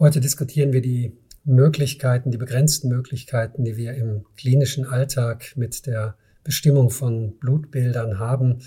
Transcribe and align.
Heute 0.00 0.22
diskutieren 0.22 0.72
wir 0.72 0.80
die 0.80 1.12
Möglichkeiten, 1.44 2.30
die 2.30 2.38
begrenzten 2.38 2.88
Möglichkeiten, 2.88 3.64
die 3.64 3.76
wir 3.76 3.92
im 3.92 4.24
klinischen 4.34 4.86
Alltag 4.86 5.52
mit 5.56 5.84
der 5.84 6.16
Bestimmung 6.42 6.88
von 6.88 7.38
Blutbildern 7.38 8.18
haben, 8.18 8.62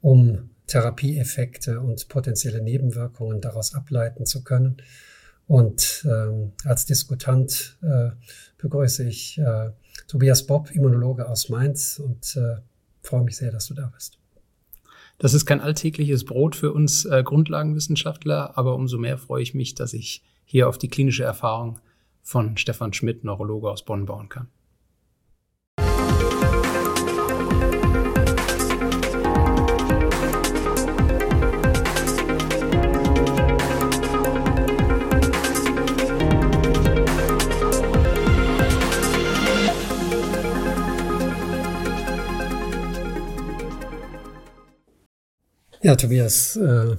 um 0.00 0.50
Therapieeffekte 0.66 1.80
und 1.80 2.08
potenzielle 2.08 2.60
Nebenwirkungen 2.60 3.40
daraus 3.40 3.72
ableiten 3.72 4.26
zu 4.26 4.42
können. 4.42 4.78
Und 5.46 6.04
ähm, 6.10 6.50
als 6.64 6.86
Diskutant 6.86 7.78
äh, 7.80 8.10
begrüße 8.58 9.04
ich 9.04 9.38
äh, 9.38 9.70
Tobias 10.08 10.44
Bob, 10.44 10.72
Immunologe 10.72 11.28
aus 11.28 11.50
Mainz, 11.50 12.00
und 12.00 12.34
äh, 12.34 12.56
freue 13.00 13.22
mich 13.22 13.36
sehr, 13.36 13.52
dass 13.52 13.68
du 13.68 13.74
da 13.74 13.92
bist. 13.94 14.18
Das 15.18 15.34
ist 15.34 15.46
kein 15.46 15.60
alltägliches 15.60 16.24
Brot 16.24 16.56
für 16.56 16.72
uns 16.72 17.04
äh, 17.04 17.22
Grundlagenwissenschaftler, 17.22 18.58
aber 18.58 18.74
umso 18.74 18.98
mehr 18.98 19.18
freue 19.18 19.44
ich 19.44 19.54
mich, 19.54 19.76
dass 19.76 19.92
ich 19.92 20.24
hier 20.44 20.68
auf 20.68 20.78
die 20.78 20.88
klinische 20.88 21.24
Erfahrung 21.24 21.80
von 22.22 22.56
Stefan 22.56 22.92
Schmidt, 22.92 23.24
Neurologe 23.24 23.70
aus 23.70 23.84
Bonn, 23.84 24.06
bauen 24.06 24.28
kann. 24.28 24.48
Ja, 45.84 45.96
Tobias, 45.96 46.56
äh, 46.56 46.96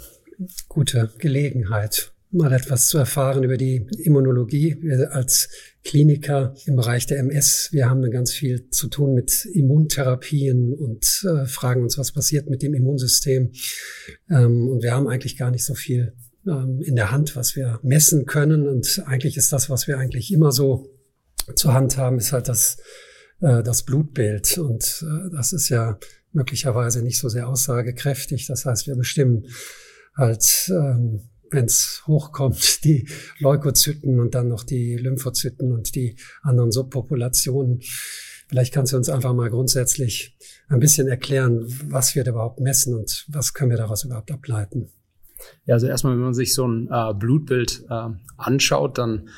gute 0.69 1.11
Gelegenheit, 1.17 2.13
mal 2.31 2.51
etwas 2.51 2.87
zu 2.87 2.97
erfahren 2.97 3.43
über 3.43 3.57
die 3.57 3.87
Immunologie. 4.03 4.77
Wir 4.81 5.13
als 5.13 5.49
Kliniker 5.83 6.53
im 6.65 6.75
Bereich 6.75 7.05
der 7.05 7.19
MS, 7.19 7.69
wir 7.71 7.89
haben 7.89 8.09
ganz 8.11 8.31
viel 8.31 8.69
zu 8.69 8.87
tun 8.87 9.13
mit 9.13 9.45
Immuntherapien 9.45 10.73
und 10.73 11.25
äh, 11.25 11.45
fragen 11.45 11.83
uns, 11.83 11.97
was 11.97 12.11
passiert 12.11 12.49
mit 12.49 12.61
dem 12.61 12.73
Immunsystem. 12.73 13.51
Ähm, 14.29 14.67
und 14.67 14.83
wir 14.83 14.93
haben 14.93 15.07
eigentlich 15.07 15.37
gar 15.37 15.51
nicht 15.51 15.63
so 15.63 15.75
viel 15.75 16.13
ähm, 16.47 16.81
in 16.81 16.95
der 16.95 17.11
Hand, 17.11 17.35
was 17.35 17.55
wir 17.55 17.79
messen 17.83 18.25
können. 18.25 18.67
Und 18.67 19.03
eigentlich 19.05 19.37
ist 19.37 19.53
das, 19.53 19.69
was 19.69 19.87
wir 19.87 19.97
eigentlich 19.97 20.31
immer 20.31 20.51
so 20.51 20.89
zur 21.55 21.73
Hand 21.73 21.97
haben, 21.97 22.17
ist 22.17 22.31
halt 22.31 22.49
das, 22.49 22.77
äh, 23.41 23.63
das 23.63 23.83
Blutbild. 23.83 24.57
Und 24.57 25.05
äh, 25.07 25.29
das 25.35 25.53
ist 25.53 25.69
ja 25.69 25.99
möglicherweise 26.31 27.01
nicht 27.01 27.19
so 27.19 27.29
sehr 27.29 27.47
aussagekräftig. 27.47 28.47
Das 28.47 28.65
heißt, 28.65 28.87
wir 28.87 28.95
bestimmen 28.95 29.47
halt, 30.17 30.69
ähm, 30.69 31.29
wenn 31.51 31.65
es 31.65 32.03
hochkommt, 32.07 32.79
die 32.83 33.07
Leukozyten 33.39 34.19
und 34.19 34.35
dann 34.35 34.47
noch 34.47 34.63
die 34.63 34.95
Lymphozyten 34.95 35.71
und 35.71 35.95
die 35.95 36.15
anderen 36.41 36.71
Subpopulationen. 36.71 37.81
Vielleicht 38.47 38.73
kannst 38.73 38.93
du 38.93 38.97
uns 38.97 39.09
einfach 39.09 39.33
mal 39.33 39.49
grundsätzlich 39.49 40.37
ein 40.67 40.79
bisschen 40.79 41.07
erklären, 41.07 41.65
was 41.89 42.15
wir 42.15 42.23
da 42.23 42.31
überhaupt 42.31 42.59
messen 42.59 42.95
und 42.95 43.25
was 43.27 43.53
können 43.53 43.71
wir 43.71 43.77
daraus 43.77 44.03
überhaupt 44.03 44.31
ableiten. 44.31 44.91
Ja, 45.65 45.75
also 45.75 45.87
erstmal, 45.87 46.13
wenn 46.13 46.23
man 46.23 46.33
sich 46.33 46.53
so 46.53 46.67
ein 46.67 46.87
äh, 46.91 47.13
Blutbild 47.13 47.85
äh, 47.89 48.09
anschaut, 48.37 48.97
dann 48.97 49.29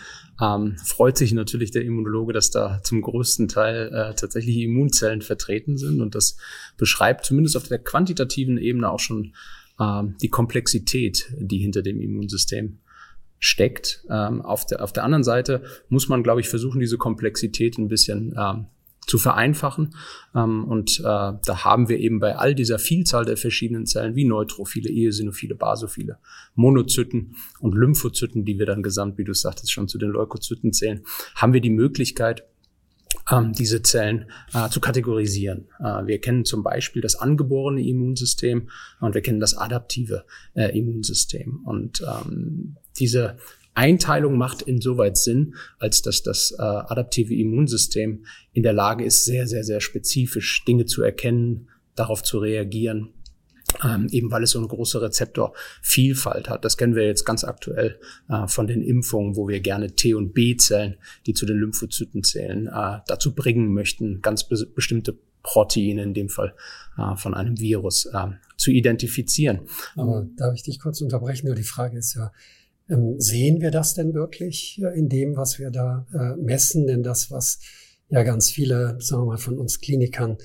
ähm, 0.42 0.77
freut 0.86 1.17
sich 1.17 1.33
natürlich 1.33 1.71
der 1.71 1.83
Immunologe, 1.83 2.33
dass 2.33 2.52
da 2.52 2.81
zum 2.83 3.02
größten 3.02 3.47
Teil 3.47 3.88
äh, 3.94 4.14
tatsächlich 4.14 4.58
Immunzellen 4.58 5.21
vertreten 5.21 5.77
sind. 5.77 6.02
Und 6.02 6.16
das 6.16 6.38
beschreibt 6.77 7.25
zumindest 7.25 7.58
auf 7.58 7.67
der 7.67 7.80
quantitativen 7.80 8.58
Ebene 8.58 8.89
auch 8.89 8.99
schon 8.99 9.33
die 9.80 10.30
Komplexität, 10.30 11.31
die 11.38 11.59
hinter 11.59 11.83
dem 11.83 12.02
Immunsystem 12.02 12.80
steckt. 13.39 14.03
Ähm, 14.09 14.42
auf, 14.42 14.66
der, 14.66 14.83
auf 14.83 14.94
der 14.94 15.03
anderen 15.03 15.23
Seite 15.23 15.64
muss 15.89 16.09
man, 16.09 16.23
glaube 16.23 16.42
ich, 16.42 16.50
versuchen, 16.50 16.80
diese 16.80 16.97
Komplexität 16.97 17.78
ein 17.78 17.88
bisschen 17.88 18.36
ähm, 18.38 18.66
zu 19.05 19.17
vereinfachen. 19.17 19.95
Ähm, 20.36 20.66
und 20.66 21.00
äh, 21.00 21.03
da 21.03 21.64
haben 21.64 21.89
wir 21.89 21.99
eben 21.99 22.20
bei 22.20 22.36
all 22.36 22.54
dieser 22.54 22.77
Vielzahl 22.77 23.26
der 23.26 23.38
verschiedenen 23.38 23.86
Zellen 23.86 24.15
wie 24.15 24.26
Neutrophile, 24.26 24.89
Eosinophile, 24.89 25.55
Basophile, 25.55 26.17
Monozyten 26.55 27.36
und 27.59 27.73
Lymphozyten, 27.73 28.45
die 28.45 28.59
wir 28.59 28.65
dann 28.65 28.83
gesamt, 28.83 29.17
wie 29.17 29.23
du 29.23 29.33
sagtest, 29.33 29.71
schon 29.71 29.88
zu 29.88 29.98
den 29.98 30.09
Leukozyten 30.09 30.73
zählen, 30.73 31.04
haben 31.36 31.54
wir 31.54 31.61
die 31.61 31.70
Möglichkeit, 31.70 32.44
ähm, 33.32 33.54
diese 33.54 33.82
Zellen 33.82 34.26
äh, 34.54 34.70
zu 34.70 34.80
kategorisieren. 34.80 35.67
Äh, 35.80 36.05
wir 36.05 36.20
kennen 36.20 36.45
zum 36.45 36.64
Beispiel 36.64 37.02
das 37.02 37.15
angeborene 37.15 37.86
Immunsystem 37.86 38.70
und 38.99 39.14
wir 39.14 39.21
kennen 39.21 39.39
das 39.39 39.58
adaptive 39.58 40.26
äh, 40.55 40.77
Immunsystem. 40.77 41.61
Und 41.65 42.02
ähm, 42.02 42.77
diese 42.98 43.38
Einteilung 43.73 44.38
macht 44.38 44.64
insoweit 44.64 45.17
Sinn, 45.17 45.55
als 45.77 46.02
dass 46.02 46.23
das 46.23 46.52
äh, 46.58 46.61
adaptive 46.61 47.36
Immunsystem 47.36 48.26
in 48.54 48.64
der 48.64 48.73
Lage 48.73 49.05
ist, 49.05 49.26
sehr, 49.26 49.48
sehr, 49.48 49.64
sehr 49.64 49.82
spezifisch 49.82 50.65
Dinge 50.65 50.86
zu 50.86 51.04
erkennen, 51.04 51.70
darauf 51.95 52.23
zu 52.23 52.39
reagieren, 52.39 53.14
ähm, 53.83 54.08
eben 54.11 54.32
weil 54.32 54.44
es 54.44 54.52
so 54.52 54.60
eine 54.60 54.67
große 54.67 55.02
Rezeptorvielfalt 55.02 56.50
hat. 56.50 56.66
Das 56.66 56.78
kennen 56.78 56.95
wir 56.95 57.05
jetzt 57.05 57.26
ganz 57.26 57.44
aktuell 57.44 58.00
äh, 58.30 58.48
von 58.48 58.67
den 58.67 58.82
Impfungen, 58.82 59.36
wo 59.36 59.48
wir 59.48 59.60
gerne 59.60 59.92
T- 59.92 60.14
und 60.14 60.33
B-Zellen, 60.33 60.98
die 61.26 61.33
zu 61.33 61.45
den 61.45 61.58
Lymphozyten 61.58 62.23
zählen, 62.23 62.67
äh, 62.67 63.00
dazu 63.08 63.36
bringen 63.36 63.73
möchten, 63.73 64.22
ganz 64.22 64.48
be 64.48 64.58
bestimmte 64.73 65.17
Proteine, 65.44 66.04
in 66.04 66.14
dem 66.14 66.30
Fall 66.30 66.54
äh, 66.98 67.16
von 67.16 67.33
einem 67.33 67.60
Virus, 67.60 68.06
äh, 68.06 68.27
zu 68.58 68.72
identifizieren. 68.72 69.61
Aber 69.95 70.27
darf 70.36 70.54
ich 70.56 70.64
dich 70.64 70.80
kurz 70.80 71.00
unterbrechen? 71.02 71.48
Nur 71.48 71.56
die 71.56 71.64
Frage 71.64 71.98
ist 71.98 72.16
ja, 72.16 72.32
ähm, 72.89 73.16
sehen 73.20 73.61
wir 73.61 73.72
das 73.72 73.94
denn 73.94 74.14
wirklich 74.14 74.82
äh, 74.82 74.98
in 74.98 75.10
dem, 75.10 75.36
was 75.36 75.60
wir 75.60 75.72
da 75.72 76.06
äh, 76.14 76.36
messen? 76.42 76.88
Denn 76.88 77.04
das, 77.04 77.32
was 77.32 77.60
ja 78.10 78.23
ganz 78.23 78.50
viele, 78.50 78.98
sagen 79.00 79.23
wir 79.23 79.27
mal, 79.27 79.38
von 79.38 79.58
uns 79.58 79.80
Klinikern 79.80 80.38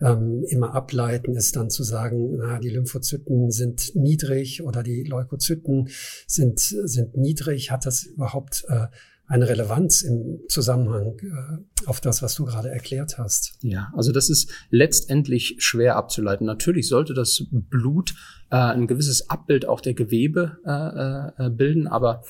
ähm, 0.00 0.44
immer 0.48 0.74
ableiten, 0.74 1.36
ist 1.36 1.56
dann 1.56 1.70
zu 1.70 1.82
sagen, 1.82 2.36
na, 2.36 2.58
die 2.58 2.70
Lymphozyten 2.70 3.50
sind 3.50 3.94
niedrig 3.94 4.62
oder 4.62 4.82
die 4.82 5.04
Leukozyten 5.04 5.88
sind, 6.26 6.60
sind 6.60 7.16
niedrig. 7.16 7.70
Hat 7.70 7.86
das 7.86 8.04
überhaupt 8.04 8.64
äh, 8.68 8.86
eine 9.28 9.48
Relevanz 9.48 10.02
im 10.02 10.40
Zusammenhang 10.48 11.16
äh, 11.20 11.86
auf 11.88 12.00
das, 12.00 12.22
was 12.22 12.34
du 12.34 12.44
gerade 12.44 12.70
erklärt 12.70 13.18
hast? 13.18 13.58
Ja, 13.60 13.92
also 13.96 14.12
das 14.12 14.30
ist 14.30 14.50
letztendlich 14.70 15.56
schwer 15.58 15.96
abzuleiten. 15.96 16.46
Natürlich 16.46 16.88
sollte 16.88 17.14
das 17.14 17.44
Blut 17.50 18.14
äh, 18.50 18.56
ein 18.56 18.86
gewisses 18.86 19.28
Abbild 19.28 19.66
auch 19.66 19.80
der 19.80 19.94
Gewebe 19.94 20.58
äh, 20.64 21.46
äh, 21.46 21.50
bilden, 21.50 21.88
aber 21.88 22.22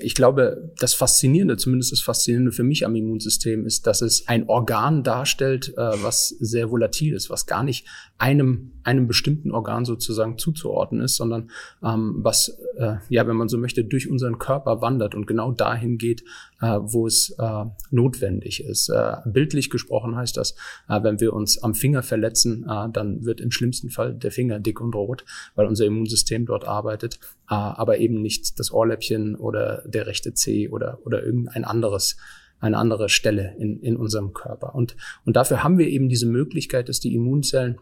ich 0.00 0.16
glaube, 0.16 0.72
das 0.78 0.94
Faszinierende, 0.94 1.56
zumindest 1.56 1.92
das 1.92 2.00
Faszinierende 2.00 2.50
für 2.50 2.64
mich 2.64 2.84
am 2.84 2.96
Immunsystem, 2.96 3.64
ist, 3.64 3.86
dass 3.86 4.02
es 4.02 4.26
ein 4.26 4.48
Organ 4.48 5.04
darstellt, 5.04 5.72
äh, 5.76 6.02
was 6.02 6.30
sehr 6.40 6.70
volatil 6.70 7.14
ist, 7.14 7.30
was 7.30 7.46
gar 7.46 7.62
nicht 7.62 7.86
einem, 8.18 8.72
einem 8.82 9.06
bestimmten 9.06 9.52
Organ 9.52 9.84
sozusagen 9.84 10.36
zuzuordnen 10.36 11.00
ist, 11.02 11.16
sondern 11.16 11.50
ähm, 11.82 12.16
was, 12.22 12.58
äh, 12.76 12.96
ja, 13.08 13.26
wenn 13.28 13.36
man 13.36 13.48
so 13.48 13.56
möchte, 13.56 13.84
durch 13.84 14.10
unseren 14.10 14.38
Körper 14.38 14.80
wandert 14.80 15.14
und 15.14 15.26
genau 15.26 15.52
dahin 15.52 15.96
geht, 15.96 16.24
wo 16.66 17.06
es 17.06 17.34
äh, 17.38 17.64
notwendig 17.90 18.64
ist. 18.64 18.88
Äh, 18.88 19.16
bildlich 19.26 19.70
gesprochen 19.70 20.16
heißt 20.16 20.36
das, 20.36 20.52
äh, 20.88 21.02
wenn 21.02 21.20
wir 21.20 21.32
uns 21.32 21.62
am 21.62 21.74
Finger 21.74 22.02
verletzen, 22.02 22.64
äh, 22.68 22.88
dann 22.92 23.24
wird 23.24 23.40
im 23.40 23.50
schlimmsten 23.50 23.90
Fall 23.90 24.14
der 24.14 24.30
Finger 24.30 24.60
dick 24.60 24.80
und 24.80 24.94
rot, 24.94 25.24
weil 25.54 25.66
unser 25.66 25.86
Immunsystem 25.86 26.46
dort 26.46 26.66
arbeitet, 26.66 27.18
äh, 27.50 27.54
aber 27.54 27.98
eben 27.98 28.22
nicht 28.22 28.58
das 28.58 28.72
Ohrläppchen 28.72 29.36
oder 29.36 29.82
der 29.86 30.06
rechte 30.06 30.34
Zeh 30.34 30.68
oder, 30.68 30.98
oder 31.04 31.22
irgendein 31.24 31.64
anderes 31.64 32.16
eine 32.60 32.78
andere 32.78 33.08
Stelle 33.08 33.56
in, 33.58 33.80
in 33.80 33.96
unserem 33.96 34.32
Körper. 34.32 34.76
Und, 34.76 34.96
und 35.24 35.34
dafür 35.34 35.64
haben 35.64 35.78
wir 35.78 35.88
eben 35.88 36.08
diese 36.08 36.26
Möglichkeit, 36.26 36.88
dass 36.88 37.00
die 37.00 37.12
Immunzellen 37.12 37.78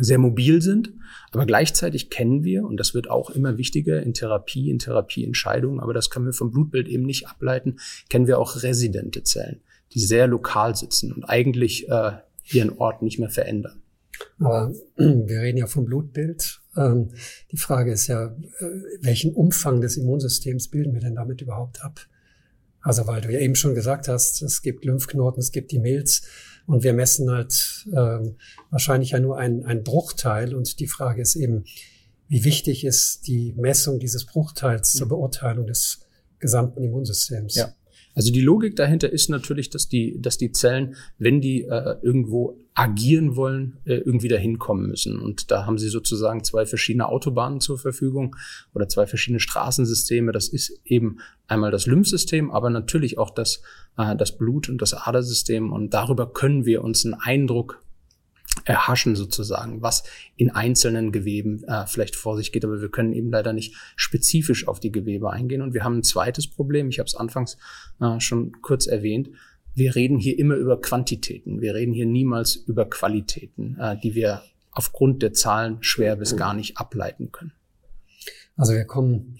sehr 0.00 0.18
mobil 0.18 0.60
sind, 0.60 0.92
aber 1.30 1.46
gleichzeitig 1.46 2.10
kennen 2.10 2.42
wir, 2.42 2.64
und 2.64 2.78
das 2.78 2.94
wird 2.94 3.08
auch 3.08 3.30
immer 3.30 3.58
wichtiger 3.58 4.02
in 4.02 4.14
Therapie, 4.14 4.70
in 4.70 4.78
Therapieentscheidungen, 4.78 5.80
aber 5.80 5.94
das 5.94 6.10
können 6.10 6.26
wir 6.26 6.32
vom 6.32 6.50
Blutbild 6.50 6.88
eben 6.88 7.04
nicht 7.04 7.28
ableiten, 7.28 7.76
kennen 8.08 8.26
wir 8.26 8.38
auch 8.38 8.62
residente 8.62 9.22
Zellen, 9.22 9.60
die 9.92 10.00
sehr 10.00 10.26
lokal 10.26 10.74
sitzen 10.74 11.12
und 11.12 11.24
eigentlich 11.24 11.88
äh, 11.88 12.12
ihren 12.50 12.70
Ort 12.78 13.02
nicht 13.02 13.18
mehr 13.18 13.30
verändern. 13.30 13.82
Aber 14.38 14.74
wir 14.96 15.40
reden 15.40 15.58
ja 15.58 15.66
vom 15.66 15.84
Blutbild. 15.84 16.60
Ähm, 16.76 17.10
die 17.52 17.56
Frage 17.56 17.92
ist 17.92 18.06
ja, 18.06 18.26
äh, 18.26 18.64
welchen 19.00 19.32
Umfang 19.32 19.80
des 19.80 19.96
Immunsystems 19.96 20.68
bilden 20.68 20.94
wir 20.94 21.00
denn 21.00 21.14
damit 21.14 21.40
überhaupt 21.40 21.82
ab? 21.82 22.00
Also 22.80 23.06
weil 23.06 23.22
du 23.22 23.32
ja 23.32 23.40
eben 23.40 23.54
schon 23.54 23.74
gesagt 23.74 24.08
hast, 24.08 24.42
es 24.42 24.60
gibt 24.60 24.84
Lymphknoten, 24.84 25.40
es 25.40 25.52
gibt 25.52 25.72
die 25.72 25.78
Milz. 25.78 26.22
Und 26.66 26.82
wir 26.82 26.94
messen 26.94 27.30
halt 27.30 27.86
ähm, 27.94 28.36
wahrscheinlich 28.70 29.10
ja 29.10 29.20
nur 29.20 29.38
ein, 29.38 29.64
ein 29.64 29.84
Bruchteil. 29.84 30.54
Und 30.54 30.80
die 30.80 30.86
Frage 30.86 31.22
ist 31.22 31.36
eben, 31.36 31.64
wie 32.28 32.44
wichtig 32.44 32.84
ist 32.84 33.26
die 33.26 33.52
Messung 33.56 33.98
dieses 33.98 34.24
Bruchteils 34.24 34.92
zur 34.92 35.06
mhm. 35.06 35.10
Beurteilung 35.10 35.66
des 35.66 36.00
gesamten 36.38 36.82
Immunsystems? 36.82 37.54
Ja. 37.54 37.74
Also 38.14 38.32
die 38.32 38.40
Logik 38.40 38.76
dahinter 38.76 39.10
ist 39.10 39.28
natürlich, 39.28 39.70
dass 39.70 39.88
die, 39.88 40.20
dass 40.20 40.38
die 40.38 40.52
Zellen, 40.52 40.96
wenn 41.18 41.40
die 41.40 41.62
äh, 41.62 41.96
irgendwo 42.02 42.58
agieren 42.74 43.36
wollen, 43.36 43.78
äh, 43.84 43.94
irgendwie 43.94 44.28
dahin 44.28 44.58
kommen 44.58 44.88
müssen. 44.88 45.20
Und 45.20 45.50
da 45.50 45.66
haben 45.66 45.78
sie 45.78 45.88
sozusagen 45.88 46.42
zwei 46.42 46.66
verschiedene 46.66 47.08
Autobahnen 47.08 47.60
zur 47.60 47.78
Verfügung 47.78 48.36
oder 48.74 48.88
zwei 48.88 49.06
verschiedene 49.06 49.40
Straßensysteme. 49.40 50.32
Das 50.32 50.48
ist 50.48 50.80
eben 50.84 51.18
einmal 51.46 51.70
das 51.70 51.86
Lymphsystem, 51.86 52.50
aber 52.50 52.70
natürlich 52.70 53.18
auch 53.18 53.30
das, 53.30 53.62
äh, 53.96 54.16
das 54.16 54.36
Blut- 54.36 54.68
und 54.68 54.82
das 54.82 54.94
Adersystem. 54.94 55.72
Und 55.72 55.94
darüber 55.94 56.32
können 56.32 56.66
wir 56.66 56.82
uns 56.82 57.04
einen 57.04 57.14
Eindruck 57.14 57.83
erhaschen 58.64 59.16
sozusagen, 59.16 59.82
was 59.82 60.04
in 60.36 60.50
einzelnen 60.50 61.12
Geweben 61.12 61.64
äh, 61.64 61.86
vielleicht 61.86 62.16
vor 62.16 62.36
sich 62.36 62.52
geht, 62.52 62.64
aber 62.64 62.80
wir 62.80 62.90
können 62.90 63.12
eben 63.12 63.30
leider 63.30 63.52
nicht 63.52 63.74
spezifisch 63.96 64.68
auf 64.68 64.80
die 64.80 64.92
Gewebe 64.92 65.30
eingehen. 65.30 65.62
Und 65.62 65.74
wir 65.74 65.84
haben 65.84 65.98
ein 65.98 66.02
zweites 66.02 66.46
Problem, 66.46 66.88
ich 66.88 66.98
habe 66.98 67.06
es 67.06 67.14
anfangs 67.14 67.56
äh, 68.00 68.20
schon 68.20 68.52
kurz 68.62 68.86
erwähnt, 68.86 69.30
wir 69.74 69.96
reden 69.96 70.18
hier 70.18 70.38
immer 70.38 70.54
über 70.54 70.80
Quantitäten, 70.80 71.60
wir 71.60 71.74
reden 71.74 71.92
hier 71.92 72.06
niemals 72.06 72.54
über 72.54 72.88
Qualitäten, 72.88 73.76
äh, 73.80 73.98
die 73.98 74.14
wir 74.14 74.42
aufgrund 74.70 75.22
der 75.22 75.32
Zahlen 75.32 75.78
schwer 75.82 76.16
bis 76.16 76.36
gar 76.36 76.54
nicht 76.54 76.78
ableiten 76.78 77.32
können. 77.32 77.52
Also 78.56 78.72
wir 78.72 78.84
kommen, 78.84 79.38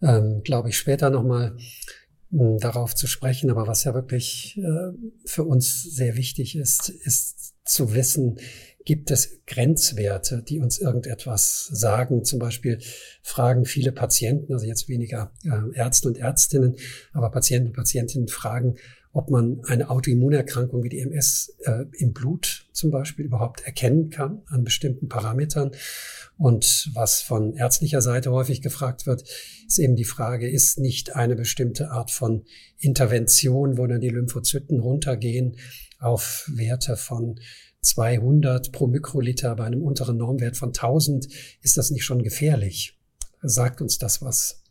ähm, 0.00 0.42
glaube 0.42 0.70
ich, 0.70 0.78
später 0.78 1.10
nochmal 1.10 1.56
hm, 2.30 2.58
darauf 2.58 2.94
zu 2.94 3.06
sprechen. 3.06 3.50
Aber 3.50 3.66
was 3.66 3.84
ja 3.84 3.94
wirklich 3.94 4.58
äh, 4.58 4.92
für 5.26 5.44
uns 5.44 5.82
sehr 5.82 6.16
wichtig 6.16 6.56
ist, 6.56 6.88
ist 6.88 7.51
zu 7.64 7.94
wissen, 7.94 8.38
gibt 8.84 9.10
es 9.10 9.40
Grenzwerte, 9.46 10.42
die 10.42 10.58
uns 10.58 10.78
irgendetwas 10.78 11.68
sagen. 11.72 12.24
Zum 12.24 12.38
Beispiel 12.38 12.78
fragen 13.22 13.64
viele 13.64 13.92
Patienten, 13.92 14.52
also 14.52 14.66
jetzt 14.66 14.88
weniger 14.88 15.32
äh, 15.44 15.76
Ärzte 15.76 16.08
und 16.08 16.18
Ärztinnen, 16.18 16.76
aber 17.12 17.30
Patienten 17.30 17.68
und 17.68 17.76
Patientinnen 17.76 18.28
fragen, 18.28 18.76
ob 19.12 19.30
man 19.30 19.60
eine 19.66 19.90
Autoimmunerkrankung 19.90 20.82
wie 20.82 20.88
die 20.88 21.00
MS 21.00 21.54
äh, 21.64 21.84
im 21.98 22.12
Blut 22.12 22.66
zum 22.72 22.90
Beispiel 22.90 23.26
überhaupt 23.26 23.60
erkennen 23.60 24.08
kann 24.08 24.42
an 24.46 24.64
bestimmten 24.64 25.08
Parametern. 25.08 25.72
Und 26.38 26.90
was 26.94 27.20
von 27.20 27.54
ärztlicher 27.54 28.00
Seite 28.00 28.32
häufig 28.32 28.62
gefragt 28.62 29.06
wird, 29.06 29.22
ist 29.66 29.78
eben 29.78 29.96
die 29.96 30.04
Frage, 30.04 30.50
ist 30.50 30.78
nicht 30.78 31.14
eine 31.14 31.36
bestimmte 31.36 31.90
Art 31.90 32.10
von 32.10 32.44
Intervention, 32.78 33.76
wo 33.76 33.86
dann 33.86 34.00
die 34.00 34.08
Lymphozyten 34.08 34.80
runtergehen 34.80 35.56
auf 36.02 36.50
Werte 36.54 36.96
von 36.96 37.38
200 37.80 38.72
pro 38.72 38.86
Mikroliter 38.86 39.54
bei 39.56 39.64
einem 39.64 39.82
unteren 39.82 40.16
Normwert 40.16 40.56
von 40.56 40.70
1000, 40.70 41.26
ist 41.62 41.76
das 41.76 41.90
nicht 41.90 42.04
schon 42.04 42.22
gefährlich? 42.22 42.98
Sagt 43.42 43.80
uns 43.80 43.98
das 43.98 44.22
was? 44.22 44.61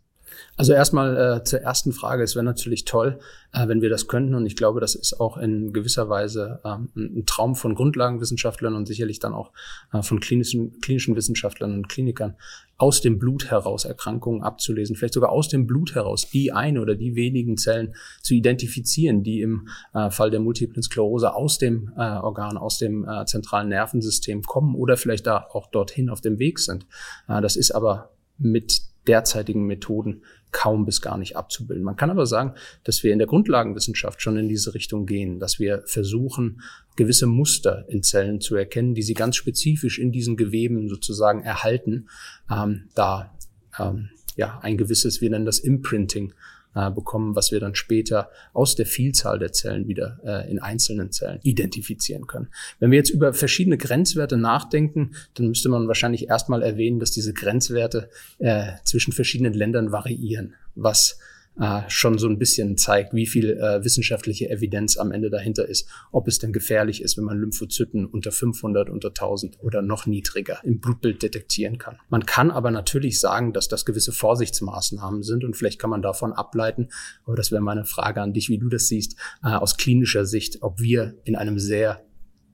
Also 0.57 0.73
erstmal 0.73 1.17
äh, 1.17 1.43
zur 1.43 1.61
ersten 1.61 1.91
Frage. 1.91 2.23
Es 2.23 2.35
wäre 2.35 2.45
natürlich 2.45 2.85
toll, 2.85 3.19
äh, 3.53 3.67
wenn 3.67 3.81
wir 3.81 3.89
das 3.89 4.07
könnten. 4.07 4.35
Und 4.35 4.45
ich 4.45 4.55
glaube, 4.55 4.79
das 4.79 4.95
ist 4.95 5.19
auch 5.19 5.37
in 5.37 5.73
gewisser 5.73 6.09
Weise 6.09 6.59
ähm, 6.65 6.89
ein 6.95 7.25
Traum 7.25 7.55
von 7.55 7.73
Grundlagenwissenschaftlern 7.73 8.75
und 8.75 8.85
sicherlich 8.85 9.19
dann 9.19 9.33
auch 9.33 9.51
äh, 9.93 10.01
von 10.01 10.19
klinischen, 10.19 10.79
klinischen 10.81 11.15
Wissenschaftlern 11.15 11.73
und 11.73 11.89
Klinikern, 11.89 12.35
aus 12.77 12.99
dem 12.99 13.19
Blut 13.19 13.51
heraus 13.51 13.85
Erkrankungen 13.85 14.41
abzulesen, 14.41 14.95
vielleicht 14.95 15.13
sogar 15.13 15.31
aus 15.31 15.49
dem 15.49 15.67
Blut 15.67 15.93
heraus 15.93 16.27
die 16.29 16.51
eine 16.51 16.81
oder 16.81 16.95
die 16.95 17.15
wenigen 17.15 17.55
Zellen 17.55 17.93
zu 18.23 18.33
identifizieren, 18.33 19.21
die 19.23 19.41
im 19.41 19.67
äh, 19.93 20.09
Fall 20.09 20.31
der 20.31 20.39
Multiplen 20.39 20.81
Sklerose 20.81 21.33
aus 21.33 21.59
dem 21.59 21.91
äh, 21.95 22.01
Organ, 22.01 22.57
aus 22.57 22.79
dem 22.79 23.07
äh, 23.07 23.25
zentralen 23.25 23.69
Nervensystem 23.69 24.41
kommen 24.41 24.73
oder 24.75 24.97
vielleicht 24.97 25.27
da 25.27 25.47
auch 25.51 25.67
dorthin 25.67 26.09
auf 26.09 26.21
dem 26.21 26.39
Weg 26.39 26.57
sind. 26.57 26.87
Äh, 27.27 27.41
das 27.41 27.55
ist 27.55 27.71
aber 27.71 28.11
mit 28.39 28.90
derzeitigen 29.07 29.65
Methoden 29.65 30.23
kaum 30.51 30.85
bis 30.85 31.01
gar 31.01 31.17
nicht 31.17 31.35
abzubilden. 31.37 31.83
Man 31.83 31.95
kann 31.95 32.09
aber 32.09 32.25
sagen, 32.25 32.55
dass 32.83 33.03
wir 33.03 33.13
in 33.13 33.19
der 33.19 33.27
Grundlagenwissenschaft 33.27 34.21
schon 34.21 34.37
in 34.37 34.49
diese 34.49 34.73
Richtung 34.73 35.05
gehen, 35.05 35.39
dass 35.39 35.59
wir 35.59 35.83
versuchen, 35.85 36.61
gewisse 36.95 37.25
Muster 37.25 37.85
in 37.87 38.03
Zellen 38.03 38.41
zu 38.41 38.55
erkennen, 38.55 38.93
die 38.93 39.01
sie 39.01 39.13
ganz 39.13 39.37
spezifisch 39.37 39.97
in 39.97 40.11
diesen 40.11 40.35
Geweben 40.35 40.89
sozusagen 40.89 41.41
erhalten, 41.41 42.09
ähm, 42.51 42.89
da 42.95 43.37
ähm, 43.79 44.09
ja 44.35 44.59
ein 44.61 44.77
gewisses, 44.77 45.21
wir 45.21 45.29
nennen 45.29 45.45
das 45.45 45.59
Imprinting, 45.59 46.33
äh, 46.75 46.89
bekommen, 46.89 47.35
was 47.35 47.51
wir 47.51 47.59
dann 47.59 47.75
später 47.75 48.29
aus 48.53 48.75
der 48.75 48.85
Vielzahl 48.85 49.39
der 49.39 49.51
Zellen 49.51 49.87
wieder 49.87 50.19
äh, 50.23 50.49
in 50.49 50.59
einzelnen 50.59 51.11
Zellen 51.11 51.39
identifizieren 51.43 52.27
können. 52.27 52.49
Wenn 52.79 52.91
wir 52.91 52.97
jetzt 52.97 53.09
über 53.09 53.33
verschiedene 53.33 53.77
Grenzwerte 53.77 54.37
nachdenken, 54.37 55.11
dann 55.33 55.47
müsste 55.47 55.69
man 55.69 55.87
wahrscheinlich 55.87 56.29
erstmal 56.29 56.63
erwähnen, 56.63 56.99
dass 56.99 57.11
diese 57.11 57.33
Grenzwerte 57.33 58.09
äh, 58.39 58.73
zwischen 58.83 59.13
verschiedenen 59.13 59.53
Ländern 59.53 59.91
variieren, 59.91 60.53
was 60.75 61.19
äh, 61.59 61.81
schon 61.87 62.17
so 62.17 62.27
ein 62.27 62.39
bisschen 62.39 62.77
zeigt, 62.77 63.13
wie 63.13 63.27
viel 63.27 63.51
äh, 63.51 63.83
wissenschaftliche 63.83 64.49
Evidenz 64.49 64.97
am 64.97 65.11
Ende 65.11 65.29
dahinter 65.29 65.67
ist, 65.67 65.87
ob 66.11 66.27
es 66.27 66.39
denn 66.39 66.53
gefährlich 66.53 67.01
ist, 67.01 67.17
wenn 67.17 67.25
man 67.25 67.39
Lymphozyten 67.39 68.05
unter 68.05 68.31
500, 68.31 68.89
unter 68.89 69.09
1000 69.09 69.59
oder 69.61 69.81
noch 69.81 70.05
niedriger 70.05 70.59
im 70.63 70.79
Blutbild 70.79 71.21
detektieren 71.21 71.77
kann. 71.77 71.97
Man 72.09 72.25
kann 72.25 72.51
aber 72.51 72.71
natürlich 72.71 73.19
sagen, 73.19 73.53
dass 73.53 73.67
das 73.67 73.85
gewisse 73.85 74.11
Vorsichtsmaßnahmen 74.11 75.23
sind 75.23 75.43
und 75.43 75.55
vielleicht 75.55 75.79
kann 75.79 75.89
man 75.89 76.01
davon 76.01 76.33
ableiten, 76.33 76.89
aber 77.25 77.35
das 77.35 77.51
wäre 77.51 77.61
meine 77.61 77.85
Frage 77.85 78.21
an 78.21 78.33
dich, 78.33 78.49
wie 78.49 78.57
du 78.57 78.69
das 78.69 78.87
siehst, 78.87 79.15
äh, 79.43 79.49
aus 79.49 79.77
klinischer 79.77 80.25
Sicht, 80.25 80.61
ob 80.61 80.79
wir 80.79 81.15
in 81.25 81.35
einem 81.35 81.59
sehr 81.59 82.03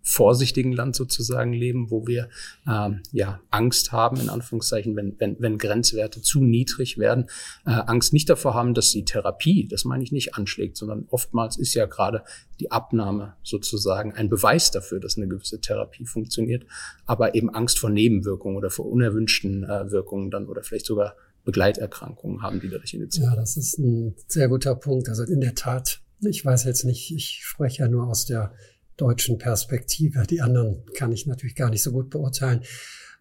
vorsichtigen 0.08 0.72
Land 0.72 0.96
sozusagen 0.96 1.52
leben, 1.52 1.92
wo 1.92 2.08
wir 2.08 2.30
ähm, 2.66 3.02
ja 3.12 3.42
Angst 3.52 3.92
haben, 3.92 4.22
in 4.22 4.30
Anführungszeichen, 4.30 4.96
wenn, 4.96 5.20
wenn, 5.20 5.36
wenn 5.40 5.58
Grenzwerte 5.58 6.22
zu 6.22 6.42
niedrig 6.42 6.98
werden, 6.98 7.26
äh, 7.66 7.72
Angst 7.72 8.14
nicht 8.14 8.30
davor 8.30 8.54
haben, 8.54 8.74
dass 8.74 8.92
die 8.92 9.04
Therapie, 9.04 9.68
das 9.68 9.84
meine 9.84 10.04
ich 10.04 10.14
nicht, 10.14 10.36
anschlägt, 10.36 10.78
sondern 10.78 11.08
oftmals 11.10 11.58
ist 11.58 11.74
ja 11.74 11.86
gerade 11.88 12.24
die 12.62 12.72
Abnahme 12.72 13.36
sozusagen 13.44 14.14
ein 14.14 14.30
Beweis 14.30 14.72
dafür, 14.72 15.02
dass 15.02 15.18
eine 15.18 15.28
gewisse 15.28 15.60
Therapie 15.60 16.06
funktioniert, 16.06 16.66
aber 17.06 17.36
eben 17.36 17.50
Angst 17.50 17.78
vor 17.78 17.90
Nebenwirkungen 17.90 18.56
oder 18.56 18.70
vor 18.70 18.86
unerwünschten 18.86 19.66
äh, 19.66 19.92
Wirkungen 19.92 20.32
dann 20.32 20.48
oder 20.48 20.64
vielleicht 20.64 20.86
sogar 20.86 21.16
Begleiterkrankungen 21.44 22.42
haben, 22.42 22.62
die 22.62 22.70
dadurch 22.70 22.94
initiiert. 22.94 23.28
Ja, 23.28 23.36
das 23.36 23.58
ist 23.58 23.78
ein 23.78 24.16
sehr 24.28 24.48
guter 24.48 24.76
Punkt. 24.76 25.10
Also 25.10 25.24
in 25.24 25.42
der 25.42 25.56
Tat, 25.56 26.02
ich 26.22 26.46
weiß 26.46 26.64
jetzt 26.64 26.86
nicht, 26.86 27.12
ich 27.14 27.42
spreche 27.44 27.84
ja 27.84 27.90
nur 27.90 28.08
aus 28.08 28.26
der 28.26 28.54
deutschen 28.98 29.38
Perspektive. 29.38 30.24
Die 30.28 30.42
anderen 30.42 30.84
kann 30.96 31.12
ich 31.12 31.26
natürlich 31.26 31.56
gar 31.56 31.70
nicht 31.70 31.84
so 31.84 31.92
gut 31.92 32.10
beurteilen. 32.10 32.62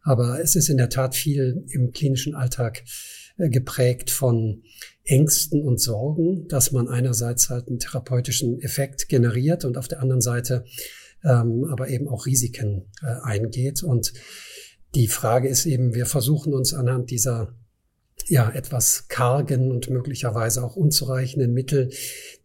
Aber 0.02 0.40
es 0.40 0.56
ist 0.56 0.69
in 0.69 0.76
der 0.76 0.88
Tat 0.88 1.14
viel 1.14 1.64
im 1.70 1.93
klinischen 1.93 2.34
Alltag 2.34 2.84
äh, 3.38 3.49
geprägt 3.49 4.11
von 4.11 4.62
Ängsten 5.05 5.62
und 5.62 5.81
Sorgen, 5.81 6.49
dass 6.49 6.73
man 6.73 6.88
einerseits 6.88 7.50
halt 7.50 7.69
einen 7.69 7.78
therapeutischen 7.78 8.61
Effekt 8.61 9.08
generiert 9.08 9.64
und 9.64 9.76
auf 9.76 9.88
der 9.88 10.00
anderen 10.00 10.20
Seite 10.20 10.64
ähm, 11.25 11.67
aber 11.70 11.88
eben 11.88 12.08
auch 12.08 12.26
Risiken 12.26 12.87
äh, 13.02 13.06
eingeht. 13.22 13.82
Und 13.82 14.12
die 14.94 15.08
Frage 15.08 15.49
ist 15.49 15.67
eben, 15.67 15.94
wir 15.94 16.06
versuchen 16.06 16.55
uns 16.55 16.72
anhand 16.72 17.11
dieser 17.11 17.55
ja, 18.29 18.50
etwas 18.50 19.08
kargen 19.08 19.70
und 19.70 19.90
möglicherweise 19.90 20.64
auch 20.64 20.75
unzureichenden 20.75 21.52
Mittel 21.52 21.91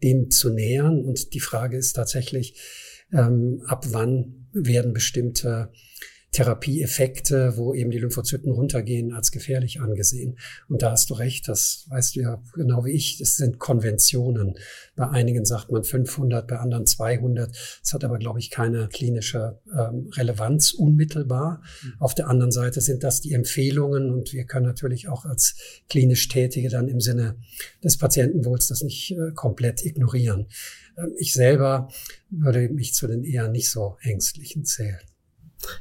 dem 0.02 0.30
zu 0.30 0.50
nähern. 0.50 1.04
Und 1.04 1.32
die 1.34 1.40
Frage 1.40 1.76
ist 1.76 1.94
tatsächlich, 1.94 2.60
ähm, 3.12 3.62
ab 3.66 3.86
wann 3.90 4.48
werden 4.52 4.92
bestimmte 4.92 5.70
Therapieeffekte, 6.32 7.58
wo 7.58 7.74
eben 7.74 7.90
die 7.90 7.98
Lymphozyten 7.98 8.50
runtergehen, 8.50 9.12
als 9.12 9.30
gefährlich 9.30 9.80
angesehen. 9.80 10.38
Und 10.66 10.80
da 10.80 10.92
hast 10.92 11.10
du 11.10 11.14
recht, 11.14 11.46
das 11.46 11.84
weißt 11.90 12.16
du 12.16 12.20
ja 12.20 12.42
genau 12.54 12.86
wie 12.86 12.92
ich, 12.92 13.18
das 13.18 13.36
sind 13.36 13.58
Konventionen. 13.58 14.54
Bei 14.96 15.10
einigen 15.10 15.44
sagt 15.44 15.70
man 15.70 15.84
500, 15.84 16.48
bei 16.48 16.56
anderen 16.56 16.86
200. 16.86 17.54
Das 17.82 17.92
hat 17.92 18.02
aber, 18.02 18.18
glaube 18.18 18.38
ich, 18.38 18.50
keine 18.50 18.88
klinische 18.88 19.60
ähm, 19.78 20.08
Relevanz 20.16 20.72
unmittelbar. 20.72 21.62
Mhm. 21.82 21.92
Auf 21.98 22.14
der 22.14 22.28
anderen 22.28 22.50
Seite 22.50 22.80
sind 22.80 23.04
das 23.04 23.20
die 23.20 23.34
Empfehlungen 23.34 24.10
und 24.10 24.32
wir 24.32 24.46
können 24.46 24.66
natürlich 24.66 25.08
auch 25.08 25.26
als 25.26 25.54
klinisch 25.90 26.28
Tätige 26.28 26.70
dann 26.70 26.88
im 26.88 27.00
Sinne 27.00 27.36
des 27.84 27.98
Patientenwohls 27.98 28.68
das 28.68 28.82
nicht 28.82 29.12
äh, 29.12 29.32
komplett 29.34 29.84
ignorieren. 29.84 30.46
Ähm, 30.96 31.12
ich 31.18 31.34
selber 31.34 31.88
würde 32.30 32.70
mich 32.70 32.94
zu 32.94 33.06
den 33.06 33.22
eher 33.22 33.48
nicht 33.48 33.70
so 33.70 33.98
ängstlichen 34.00 34.64
zählen. 34.64 35.11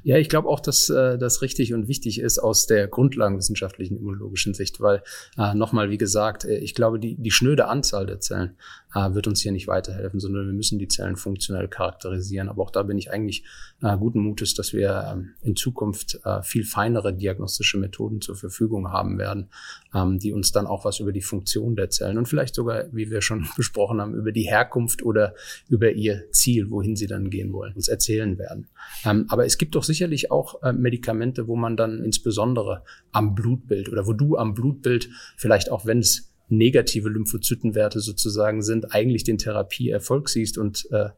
Ja, 0.03 0.17
ich 0.17 0.29
glaube 0.29 0.47
auch, 0.47 0.59
dass 0.59 0.89
äh, 0.89 1.17
das 1.17 1.41
richtig 1.41 1.73
und 1.73 1.88
wichtig 1.88 2.19
ist 2.19 2.39
aus 2.39 2.67
der 2.67 2.88
grundlagenwissenschaftlichen 2.88 3.97
immunologischen 3.97 4.53
Sicht, 4.53 4.79
weil 4.81 5.03
äh, 5.38 5.53
nochmal, 5.53 5.89
wie 5.89 5.97
gesagt, 5.97 6.45
äh, 6.45 6.57
ich 6.57 6.75
glaube, 6.75 7.00
die, 7.00 7.15
die 7.15 7.31
schnöde 7.31 7.67
Anzahl 7.67 8.05
der 8.05 8.19
Zellen 8.19 8.55
äh, 8.93 9.13
wird 9.13 9.27
uns 9.27 9.41
hier 9.41 9.51
nicht 9.51 9.67
weiterhelfen, 9.67 10.19
sondern 10.19 10.47
wir 10.47 10.53
müssen 10.53 10.79
die 10.79 10.88
Zellen 10.88 11.15
funktionell 11.15 11.67
charakterisieren. 11.67 12.50
Aber 12.50 12.63
auch 12.63 12.71
da 12.71 12.83
bin 12.83 12.97
ich 12.97 13.11
eigentlich 13.11 13.43
äh, 13.81 13.97
guten 13.97 14.19
Mutes, 14.19 14.53
dass 14.53 14.73
wir 14.73 15.11
ähm, 15.11 15.33
in 15.41 15.55
Zukunft 15.55 16.19
äh, 16.23 16.41
viel 16.41 16.63
feinere 16.63 17.13
diagnostische 17.13 17.77
Methoden 17.77 18.21
zur 18.21 18.35
Verfügung 18.35 18.91
haben 18.91 19.17
werden, 19.17 19.50
ähm, 19.93 20.19
die 20.19 20.33
uns 20.33 20.51
dann 20.51 20.67
auch 20.67 20.85
was 20.85 21.00
über 21.00 21.11
die 21.11 21.21
Funktion 21.21 21.75
der 21.75 21.89
Zellen 21.89 22.17
und 22.17 22.27
vielleicht 22.27 22.55
sogar, 22.55 22.85
wie 22.91 23.09
wir 23.09 23.21
schon 23.21 23.47
besprochen 23.55 24.01
haben, 24.01 24.15
über 24.15 24.31
die 24.31 24.43
Herkunft 24.43 25.03
oder 25.03 25.35
über 25.69 25.91
ihr 25.91 26.31
Ziel, 26.31 26.69
wohin 26.69 26.95
sie 26.95 27.07
dann 27.07 27.29
gehen 27.29 27.53
wollen, 27.53 27.73
uns 27.73 27.88
erzählen 27.88 28.38
werden. 28.38 28.67
Ähm, 29.05 29.25
aber 29.29 29.45
es 29.45 29.57
gibt 29.71 29.77
doch 29.77 29.83
sicherlich 29.85 30.31
auch 30.31 30.61
äh, 30.63 30.73
Medikamente, 30.73 31.47
wo 31.47 31.55
man 31.55 31.77
dann 31.77 32.03
insbesondere 32.03 32.83
am 33.13 33.35
Blutbild 33.35 33.87
oder 33.87 34.05
wo 34.05 34.11
du 34.11 34.35
am 34.35 34.53
Blutbild 34.53 35.09
vielleicht 35.37 35.71
auch 35.71 35.85
wenn 35.85 35.99
es 35.99 36.29
negative 36.49 37.07
Lymphozytenwerte 37.07 38.01
sozusagen 38.01 38.63
sind, 38.63 38.93
eigentlich 38.93 39.23
den 39.23 39.37
Therapieerfolg 39.37 40.27
siehst 40.27 40.57
und 40.57 40.91
äh, 40.91 41.11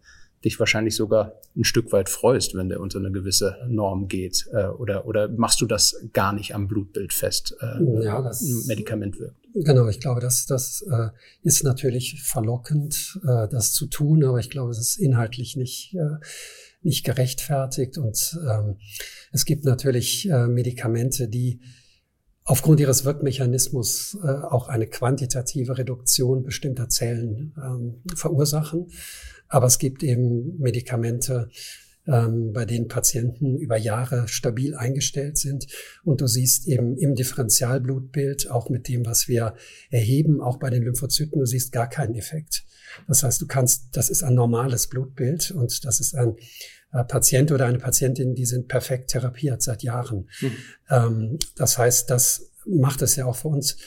dich 0.45 0.59
wahrscheinlich 0.59 0.95
sogar 0.95 1.33
ein 1.55 1.63
Stück 1.63 1.91
weit 1.93 2.09
freust, 2.09 2.53
wenn 2.53 2.69
der 2.69 2.79
unter 2.79 2.99
eine 2.99 3.11
gewisse 3.11 3.57
Norm 3.67 4.07
geht? 4.07 4.45
Äh, 4.53 4.67
oder, 4.67 5.07
oder 5.07 5.29
machst 5.29 5.59
du 5.59 5.65
das 5.65 5.95
gar 6.13 6.31
nicht 6.31 6.53
am 6.53 6.67
Blutbild 6.67 7.11
fest, 7.11 7.55
äh, 7.59 8.03
ja, 8.03 8.21
das, 8.21 8.41
ein 8.41 8.67
Medikament 8.67 9.19
wirkt? 9.19 9.37
Genau, 9.55 9.87
ich 9.87 9.99
glaube, 9.99 10.21
das, 10.21 10.45
das 10.45 10.85
äh, 10.91 11.09
ist 11.41 11.63
natürlich 11.63 12.21
verlockend, 12.21 13.19
äh, 13.23 13.47
das 13.47 13.73
zu 13.73 13.87
tun, 13.87 14.23
aber 14.23 14.37
ich 14.37 14.51
glaube, 14.51 14.69
es 14.69 14.77
ist 14.77 14.97
inhaltlich 14.97 15.55
nicht, 15.55 15.95
äh, 15.95 16.17
nicht 16.85 17.05
gerechtfertigt. 17.05 17.97
Und 17.97 18.37
ähm, 18.47 18.77
es 19.31 19.45
gibt 19.45 19.65
natürlich 19.65 20.29
äh, 20.29 20.47
Medikamente, 20.47 21.27
die 21.27 21.59
aufgrund 22.45 22.79
ihres 22.79 23.05
Wirkmechanismus 23.05 24.17
äh, 24.23 24.27
auch 24.27 24.67
eine 24.67 24.87
quantitative 24.87 25.77
Reduktion 25.77 26.43
bestimmter 26.43 26.89
Zellen 26.89 27.53
ähm, 27.57 28.01
verursachen. 28.15 28.87
Aber 29.47 29.67
es 29.67 29.79
gibt 29.79 30.03
eben 30.03 30.57
Medikamente, 30.57 31.49
ähm, 32.07 32.51
bei 32.53 32.65
denen 32.65 32.87
Patienten 32.87 33.57
über 33.57 33.77
Jahre 33.77 34.27
stabil 34.27 34.75
eingestellt 34.75 35.37
sind. 35.37 35.67
Und 36.03 36.21
du 36.21 36.27
siehst 36.27 36.67
eben 36.67 36.97
im 36.97 37.15
Differentialblutbild, 37.15 38.49
auch 38.51 38.69
mit 38.69 38.87
dem, 38.87 39.05
was 39.05 39.27
wir 39.27 39.55
erheben, 39.89 40.41
auch 40.41 40.57
bei 40.57 40.69
den 40.69 40.83
Lymphozyten, 40.83 41.39
du 41.39 41.45
siehst 41.45 41.71
gar 41.71 41.89
keinen 41.89 42.15
Effekt. 42.15 42.65
Das 43.07 43.23
heißt, 43.23 43.41
du 43.41 43.47
kannst, 43.47 43.95
das 43.95 44.09
ist 44.09 44.23
ein 44.23 44.35
normales 44.35 44.87
Blutbild 44.87 45.51
und 45.51 45.83
das 45.85 45.99
ist 45.99 46.15
ein 46.15 46.35
äh, 46.91 47.03
Patient 47.03 47.51
oder 47.51 47.65
eine 47.65 47.79
Patientin, 47.79 48.35
die 48.35 48.45
sind 48.45 48.67
perfekt 48.67 49.11
therapiert 49.11 49.61
seit 49.61 49.83
Jahren. 49.83 50.29
Mhm. 50.41 50.51
Ähm, 50.89 51.39
das 51.55 51.77
heißt, 51.77 52.09
das 52.09 52.51
macht 52.65 53.01
es 53.01 53.15
ja 53.15 53.25
auch 53.25 53.35
für 53.35 53.49
uns 53.49 53.77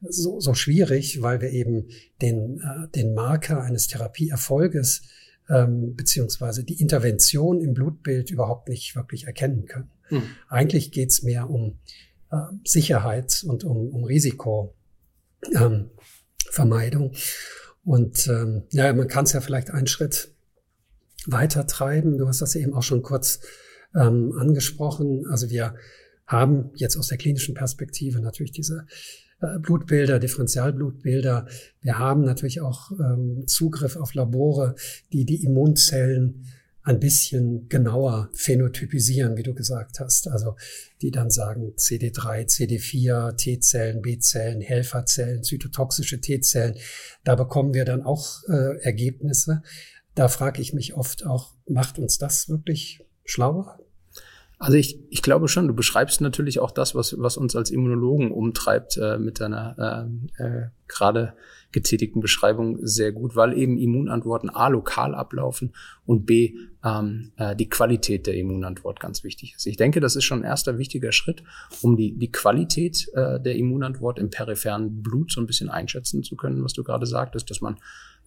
so, 0.00 0.40
so 0.40 0.54
schwierig, 0.54 1.22
weil 1.22 1.40
wir 1.40 1.50
eben 1.50 1.88
den, 2.20 2.60
äh, 2.60 2.88
den 2.94 3.14
Marker 3.14 3.62
eines 3.62 3.86
Therapieerfolges 3.86 5.02
ähm, 5.48 5.94
beziehungsweise 5.96 6.64
die 6.64 6.80
Intervention 6.80 7.60
im 7.60 7.74
Blutbild 7.74 8.30
überhaupt 8.30 8.68
nicht 8.68 8.96
wirklich 8.96 9.24
erkennen 9.26 9.66
können. 9.66 9.90
Mhm. 10.10 10.22
Eigentlich 10.48 10.92
geht's 10.92 11.22
mehr 11.22 11.48
um 11.50 11.78
äh, 12.30 12.36
Sicherheit 12.64 13.44
und 13.46 13.64
um, 13.64 13.88
um 13.90 14.04
Risikovermeidung. 14.04 14.72
Ähm, 15.54 17.10
und 17.84 18.26
ähm, 18.26 18.64
ja, 18.70 18.92
man 18.92 19.08
kann 19.08 19.24
es 19.24 19.32
ja 19.32 19.40
vielleicht 19.40 19.70
einen 19.70 19.86
Schritt 19.86 20.34
weiter 21.26 21.66
treiben. 21.66 22.18
Du 22.18 22.26
hast 22.26 22.42
das 22.42 22.56
eben 22.56 22.74
auch 22.74 22.82
schon 22.82 23.02
kurz 23.02 23.40
ähm, 23.94 24.32
angesprochen. 24.38 25.26
Also 25.28 25.50
wir 25.50 25.74
haben 26.26 26.70
jetzt 26.74 26.96
aus 26.96 27.06
der 27.08 27.18
klinischen 27.18 27.54
Perspektive 27.54 28.20
natürlich 28.20 28.52
diese 28.52 28.86
Blutbilder, 29.60 30.18
Differentialblutbilder. 30.18 31.46
Wir 31.80 31.98
haben 31.98 32.22
natürlich 32.24 32.60
auch 32.60 32.90
ähm, 32.92 33.44
Zugriff 33.46 33.96
auf 33.96 34.14
Labore, 34.14 34.74
die 35.12 35.24
die 35.24 35.44
Immunzellen 35.44 36.46
ein 36.82 37.00
bisschen 37.00 37.68
genauer 37.68 38.30
phänotypisieren, 38.32 39.36
wie 39.36 39.42
du 39.42 39.54
gesagt 39.54 39.98
hast. 39.98 40.28
Also 40.28 40.54
die 41.02 41.10
dann 41.10 41.30
sagen 41.30 41.74
CD3, 41.76 42.46
CD4, 42.46 43.36
T-Zellen, 43.36 44.02
B-Zellen, 44.02 44.60
Helferzellen, 44.60 45.42
zytotoxische 45.42 46.20
T-Zellen. 46.20 46.76
Da 47.24 47.34
bekommen 47.34 47.74
wir 47.74 47.84
dann 47.84 48.02
auch 48.02 48.44
äh, 48.48 48.78
Ergebnisse. 48.82 49.62
Da 50.14 50.28
frage 50.28 50.62
ich 50.62 50.72
mich 50.72 50.94
oft 50.94 51.26
auch, 51.26 51.56
macht 51.68 51.98
uns 51.98 52.18
das 52.18 52.48
wirklich 52.48 53.04
schlauer? 53.24 53.78
Also 54.58 54.78
ich, 54.78 54.98
ich 55.10 55.20
glaube 55.20 55.48
schon, 55.48 55.68
du 55.68 55.74
beschreibst 55.74 56.22
natürlich 56.22 56.60
auch 56.60 56.70
das, 56.70 56.94
was, 56.94 57.14
was 57.18 57.36
uns 57.36 57.54
als 57.54 57.70
Immunologen 57.70 58.30
umtreibt, 58.30 58.96
äh, 58.96 59.18
mit 59.18 59.38
deiner 59.38 60.08
äh, 60.38 60.42
äh, 60.42 60.66
gerade 60.88 61.34
getätigten 61.72 62.22
Beschreibung 62.22 62.78
sehr 62.80 63.12
gut, 63.12 63.36
weil 63.36 63.52
eben 63.58 63.76
Immunantworten 63.76 64.48
A 64.48 64.68
lokal 64.68 65.14
ablaufen 65.14 65.74
und 66.06 66.24
B 66.24 66.54
ähm, 66.82 67.32
äh, 67.36 67.54
die 67.54 67.68
Qualität 67.68 68.26
der 68.26 68.34
Immunantwort 68.34 68.98
ganz 68.98 69.24
wichtig 69.24 69.54
ist. 69.56 69.66
Ich 69.66 69.76
denke, 69.76 70.00
das 70.00 70.16
ist 70.16 70.24
schon 70.24 70.40
ein 70.40 70.44
erster 70.44 70.78
wichtiger 70.78 71.12
Schritt, 71.12 71.42
um 71.82 71.98
die, 71.98 72.16
die 72.16 72.32
Qualität 72.32 73.08
äh, 73.12 73.38
der 73.38 73.56
Immunantwort 73.56 74.18
im 74.18 74.30
peripheren 74.30 75.02
Blut 75.02 75.32
so 75.32 75.40
ein 75.42 75.46
bisschen 75.46 75.68
einschätzen 75.68 76.22
zu 76.22 76.34
können, 76.34 76.64
was 76.64 76.72
du 76.72 76.82
gerade 76.82 77.04
sagtest, 77.04 77.50
dass 77.50 77.60
man 77.60 77.76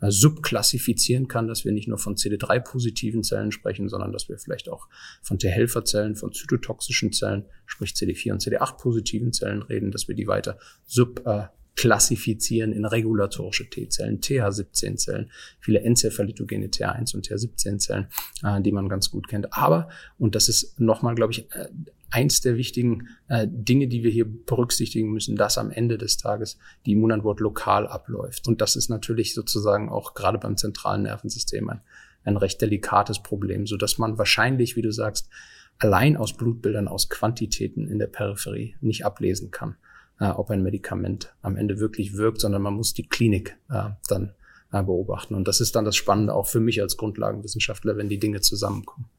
subklassifizieren 0.02 1.28
kann, 1.28 1.48
dass 1.48 1.66
wir 1.66 1.72
nicht 1.72 1.88
nur 1.88 1.98
von 1.98 2.16
CD3-positiven 2.16 3.24
Zellen 3.24 3.52
sprechen, 3.52 3.90
sondern 3.90 4.12
dass 4.12 4.30
wir 4.30 4.38
vielleicht 4.38 4.70
auch 4.70 4.88
von 5.22 5.40
T-Helferzellen, 5.40 6.16
von 6.16 6.32
zytotoxischen 6.32 7.12
Zellen, 7.12 7.46
sprich 7.66 7.92
CD4 7.92 8.32
und 8.32 8.42
CD8-positiven 8.42 9.34
Zellen 9.34 9.62
reden, 9.62 9.92
dass 9.92 10.08
wir 10.08 10.16
die 10.16 10.28
weiter 10.28 10.58
sub 10.86 11.26
äh, 11.26 11.48
in 11.82 12.86
regulatorische 12.86 13.70
T-Zellen, 13.70 14.20
TH17-Zellen, 14.20 15.32
viele 15.62 15.80
enzephalidogene 15.80 16.68
T1 16.68 17.16
und 17.16 17.26
TH17-Zellen, 17.26 18.08
äh, 18.44 18.62
die 18.62 18.74
man 18.74 18.90
ganz 18.90 19.10
gut 19.10 19.30
kennt. 19.30 19.54
Aber, 19.54 19.88
und 20.18 20.36
das 20.36 20.50
ist 20.50 20.78
nochmal, 20.80 21.16
glaube 21.16 21.32
ich, 21.32 21.50
äh, 21.54 21.70
eins 22.12 22.42
der 22.42 22.58
wichtigen 22.58 23.08
äh, 23.28 23.48
Dinge, 23.50 23.88
die 23.88 24.04
wir 24.04 24.12
hier 24.12 24.26
berücksichtigen 24.26 25.12
müssen, 25.12 25.36
dass 25.36 25.58
am 25.58 25.72
Ende 25.72 25.98
des 25.98 26.18
Tages 26.18 26.58
die 26.86 26.94
Immunantwort 26.94 27.40
lokal 27.40 27.88
abläuft. 27.88 28.48
Und 28.48 28.62
das 28.62 28.76
ist 28.76 28.90
natürlich 28.90 29.34
sozusagen 29.34 29.90
auch 29.90 30.14
gerade 30.14 30.38
beim 30.38 30.58
zentralen 30.58 31.04
Nervensystem 31.04 31.70
ein, 31.70 31.82
ein 32.24 32.38
recht 32.38 32.62
delikates 32.62 33.22
Problem, 33.22 33.68
so 33.68 33.78
dass 33.78 33.98
man 33.98 34.18
wahrscheinlich, 34.18 34.76
wie 34.76 34.82
du 34.82 34.92
sagst, 34.92 35.30
allein 35.78 36.18
aus 36.18 36.34
Blutbildern, 36.34 36.88
aus 36.88 37.10
Quantitäten 37.10 37.88
in 37.88 38.00
der 38.00 38.08
Peripherie 38.08 38.76
nicht 38.82 39.06
ablesen 39.06 39.52
kann, 39.52 39.76
äh, 40.20 40.28
ob 40.30 40.50
ein 40.50 40.64
Medikament 40.64 41.34
am 41.42 41.56
Ende 41.56 41.80
wirklich 41.80 42.18
wirkt, 42.18 42.42
sondern 42.42 42.62
man 42.62 42.74
muss 42.74 42.94
die 42.94 43.08
Klinik 43.08 43.58
äh, 43.70 43.90
dann 44.08 44.34
äh, 44.72 44.84
beobachten. 44.84 45.36
Und 45.36 45.48
das 45.48 45.62
ist 45.62 45.76
dann 45.76 45.86
das 45.86 45.96
Spannende 45.96 46.34
auch 46.34 46.48
für 46.48 46.60
mich 46.60 46.82
als 46.82 46.98
Grundlagenwissenschaftler, 46.98 47.98
wenn 47.98 48.10
die 48.10 48.20
Dinge 48.20 48.42
zusammenkommen. 48.42 49.10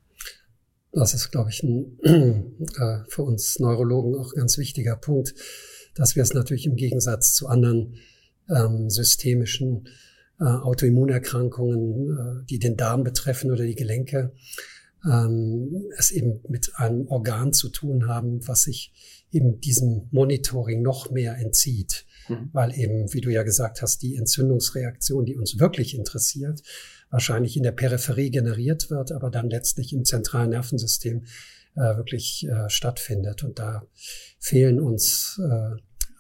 Das 0.93 1.15
ist, 1.15 1.31
glaube 1.31 1.51
ich, 1.51 1.63
ein, 1.63 1.99
äh, 2.79 2.99
für 3.09 3.23
uns 3.23 3.59
Neurologen 3.59 4.17
auch 4.17 4.33
ein 4.33 4.41
ganz 4.41 4.59
wichtiger 4.59 4.97
Punkt, 4.97 5.35
dass 5.95 6.17
wir 6.17 6.23
es 6.23 6.35
natürlich 6.35 6.67
im 6.67 6.77
Gegensatz 6.77 7.35
zu 7.35 7.47
anderen 7.47 7.95
ähm, 8.49 8.91
systemischen 8.91 9.89
äh, 10.41 10.45
Autoimmunerkrankungen, 10.45 12.43
äh, 12.43 12.47
die 12.47 12.59
den 12.59 12.77
Darm 12.77 13.05
betreffen 13.05 13.51
oder 13.51 13.65
die 13.65 13.75
Gelenke, 13.75 14.33
ähm, 15.05 15.87
es 15.97 16.11
eben 16.11 16.41
mit 16.49 16.73
einem 16.77 17.07
Organ 17.09 17.53
zu 17.53 17.69
tun 17.69 18.09
haben, 18.09 18.47
was 18.47 18.63
sich 18.63 18.93
eben 19.33 19.61
diesem 19.61 20.09
Monitoring 20.11 20.83
noch 20.83 21.11
mehr 21.11 21.37
entzieht, 21.37 22.07
mhm. 22.29 22.51
weil 22.53 22.77
eben, 22.77 23.13
wie 23.13 23.21
du 23.21 23.31
ja 23.31 23.43
gesagt 23.43 23.83
hast, 23.83 24.03
die 24.03 24.17
Entzündungsreaktion, 24.17 25.25
die 25.25 25.37
uns 25.37 25.59
wirklich 25.59 25.95
interessiert, 25.95 26.63
wahrscheinlich 27.11 27.57
in 27.57 27.63
der 27.63 27.73
Peripherie 27.73 28.31
generiert 28.31 28.91
wird, 28.91 29.13
aber 29.13 29.31
dann 29.31 29.51
letztlich 29.51 29.93
im 29.93 30.05
zentralen 30.05 30.51
Nervensystem 30.51 31.25
äh, 31.77 31.97
wirklich 31.97 32.47
äh, 32.49 32.69
stattfindet. 32.69 33.45
Und 33.45 33.59
da 33.59 33.87
fehlen 34.39 34.81
uns 34.81 35.41
äh, 35.43 35.77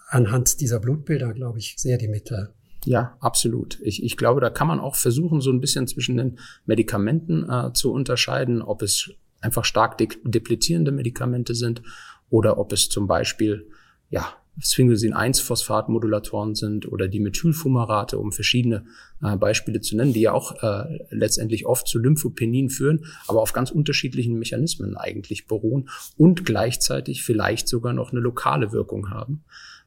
anhand 0.09 0.61
dieser 0.61 0.81
Blutbilder, 0.81 1.33
glaube 1.33 1.59
ich, 1.59 1.75
sehr 1.79 1.99
die 1.99 2.09
Mittel. 2.09 2.53
Ja, 2.85 3.17
absolut. 3.21 3.79
Ich, 3.83 4.03
ich 4.03 4.17
glaube, 4.17 4.41
da 4.41 4.51
kann 4.51 4.67
man 4.67 4.81
auch 4.81 4.97
versuchen, 4.97 5.41
so 5.41 5.51
ein 5.51 5.61
bisschen 5.61 5.87
zwischen 5.87 6.17
den 6.17 6.39
Medikamenten 6.67 7.49
äh, 7.49 7.73
zu 7.73 7.93
unterscheiden, 7.93 8.63
ob 8.63 8.83
es 8.83 9.11
einfach 9.41 9.65
stark 9.65 9.99
de 9.99 10.09
deplizierende 10.25 10.93
Medikamente 10.93 11.55
sind 11.55 11.83
oder 12.31 12.59
ob 12.59 12.73
es 12.73 12.89
zum 12.89 13.07
Beispiel 13.07 13.67
ja 14.09 14.35
Sphingosine-1-Phosphatmodulatoren 14.61 16.55
sind 16.55 16.91
oder 16.91 17.09
die 17.09 17.21
Methylfumarate, 17.21 18.19
um 18.19 18.33
verschiedene 18.33 18.85
äh, 19.23 19.37
Beispiele 19.37 19.81
zu 19.81 19.97
nennen, 19.97 20.13
die 20.13 20.23
ja 20.23 20.33
auch 20.33 20.63
äh, 20.63 20.99
letztendlich 21.11 21.67
oft 21.67 21.87
zu 21.87 21.99
Lymphopenien 21.99 22.69
führen, 22.69 23.07
aber 23.27 23.41
auf 23.41 23.53
ganz 23.53 23.71
unterschiedlichen 23.71 24.39
Mechanismen 24.39 24.97
eigentlich 24.97 25.47
beruhen 25.47 25.89
und 26.17 26.45
gleichzeitig 26.45 27.23
vielleicht 27.23 27.69
sogar 27.69 27.93
noch 27.93 28.13
eine 28.13 28.21
lokale 28.21 28.73
Wirkung 28.73 29.11
haben, 29.11 29.45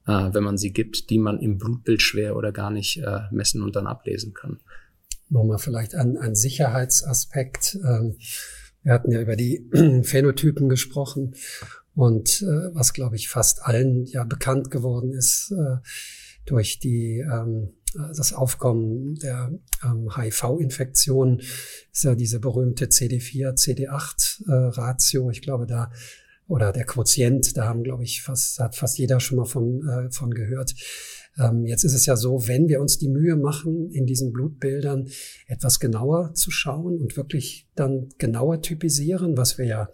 äh, 0.07 0.29
wenn 0.33 0.43
man 0.43 0.57
sie 0.57 0.71
gibt, 0.71 1.09
die 1.09 1.19
man 1.19 1.39
im 1.39 1.57
Blutbild 1.57 2.01
schwer 2.01 2.35
oder 2.35 2.51
gar 2.51 2.71
nicht 2.71 2.97
äh, 2.97 3.21
messen 3.31 3.61
und 3.61 3.75
dann 3.75 3.87
ablesen 3.87 4.33
kann. 4.33 4.59
Nochmal 5.29 5.57
vielleicht 5.59 5.95
ein, 5.95 6.17
ein 6.17 6.35
Sicherheitsaspekt. 6.35 7.77
Ähm, 7.83 8.17
wir 8.83 8.93
hatten 8.93 9.11
ja 9.11 9.21
über 9.21 9.35
die 9.35 9.69
Phänotypen 10.03 10.69
gesprochen 10.69 11.35
und 11.95 12.41
äh, 12.41 12.73
was, 12.73 12.93
glaube 12.93 13.15
ich, 13.15 13.29
fast 13.29 13.63
allen 13.63 14.05
ja 14.05 14.23
bekannt 14.23 14.71
geworden 14.71 15.13
ist 15.13 15.51
äh, 15.51 15.77
durch 16.45 16.79
die 16.79 17.19
ähm, 17.19 17.73
das 17.93 18.33
Aufkommen 18.33 19.15
der 19.15 19.51
ähm, 19.83 20.09
HIV-Infektion 20.15 21.39
ist 21.91 22.03
ja 22.03 22.15
diese 22.15 22.39
berühmte 22.39 22.85
CD4, 22.85 23.53
CD8-Ratio. 23.53 25.29
Äh, 25.29 25.31
ich 25.31 25.41
glaube, 25.41 25.67
da 25.67 25.91
oder 26.47 26.71
der 26.71 26.85
Quotient, 26.85 27.55
da 27.57 27.65
haben, 27.65 27.83
glaube 27.83 28.03
ich, 28.03 28.21
fast, 28.21 28.59
hat 28.59 28.75
fast 28.75 28.97
jeder 28.97 29.19
schon 29.19 29.37
mal 29.37 29.45
von, 29.45 29.87
äh, 29.87 30.11
von 30.11 30.31
gehört. 30.33 30.73
Ähm, 31.37 31.65
jetzt 31.65 31.83
ist 31.83 31.93
es 31.93 32.05
ja 32.05 32.15
so, 32.15 32.47
wenn 32.47 32.67
wir 32.67 32.79
uns 32.81 32.97
die 32.97 33.09
Mühe 33.09 33.35
machen, 33.35 33.89
in 33.91 34.05
diesen 34.05 34.31
Blutbildern 34.31 35.07
etwas 35.47 35.79
genauer 35.79 36.33
zu 36.33 36.51
schauen 36.51 36.99
und 36.99 37.17
wirklich 37.17 37.67
dann 37.75 38.09
genauer 38.17 38.61
typisieren, 38.61 39.35
was 39.37 39.57
wir 39.57 39.65
ja 39.65 39.89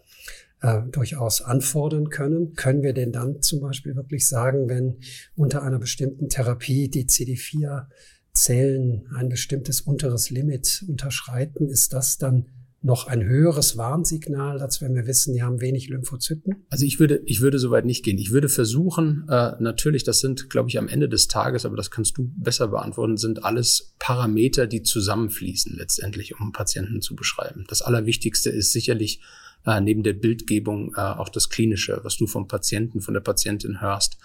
äh, 0.61 0.81
durchaus 0.91 1.41
anfordern 1.41 2.09
können. 2.09 2.53
Können 2.53 2.83
wir 2.83 2.93
denn 2.93 3.11
dann 3.11 3.41
zum 3.41 3.61
Beispiel 3.61 3.95
wirklich 3.95 4.27
sagen, 4.27 4.67
wenn 4.67 4.97
unter 5.35 5.63
einer 5.63 5.79
bestimmten 5.79 6.29
Therapie 6.29 6.89
die 6.89 7.05
CD4 7.05 7.87
Zellen 8.33 9.07
ein 9.15 9.29
bestimmtes 9.29 9.81
unteres 9.81 10.29
Limit 10.29 10.85
unterschreiten, 10.87 11.67
ist 11.67 11.93
das 11.93 12.17
dann 12.17 12.45
noch 12.81 13.07
ein 13.07 13.23
höheres 13.23 13.77
Warnsignal, 13.77 14.61
als 14.61 14.81
wenn 14.81 14.95
wir 14.95 15.05
wissen, 15.05 15.33
die 15.33 15.43
haben 15.43 15.59
wenig 15.59 15.89
Lymphozyten? 15.89 16.65
Also 16.69 16.85
ich 16.85 16.99
würde, 16.99 17.21
ich 17.25 17.41
würde 17.41 17.59
soweit 17.59 17.85
nicht 17.85 18.05
gehen. 18.05 18.17
Ich 18.17 18.31
würde 18.31 18.47
versuchen, 18.47 19.25
äh, 19.29 19.51
natürlich, 19.59 20.03
das 20.03 20.19
sind, 20.19 20.49
glaube 20.49 20.69
ich, 20.69 20.77
am 20.77 20.87
Ende 20.87 21.09
des 21.09 21.27
Tages, 21.27 21.65
aber 21.65 21.75
das 21.75 21.91
kannst 21.91 22.17
du 22.17 22.31
besser 22.37 22.69
beantworten, 22.69 23.17
sind 23.17 23.43
alles 23.43 23.95
Parameter, 23.99 24.65
die 24.65 24.81
zusammenfließen 24.81 25.75
letztendlich, 25.75 26.39
um 26.39 26.53
Patienten 26.53 27.01
zu 27.01 27.15
beschreiben. 27.15 27.65
Das 27.67 27.81
Allerwichtigste 27.81 28.49
ist 28.49 28.71
sicherlich 28.71 29.21
äh, 29.65 29.81
neben 29.81 30.03
der 30.03 30.13
Bildgebung 30.13 30.93
äh, 30.95 31.01
auch 31.01 31.29
das 31.29 31.49
Klinische, 31.49 31.99
was 32.03 32.15
du 32.15 32.27
vom 32.27 32.47
Patienten, 32.47 33.01
von 33.01 33.13
der 33.13 33.21
Patientin 33.21 33.81
hörst, 33.81 34.17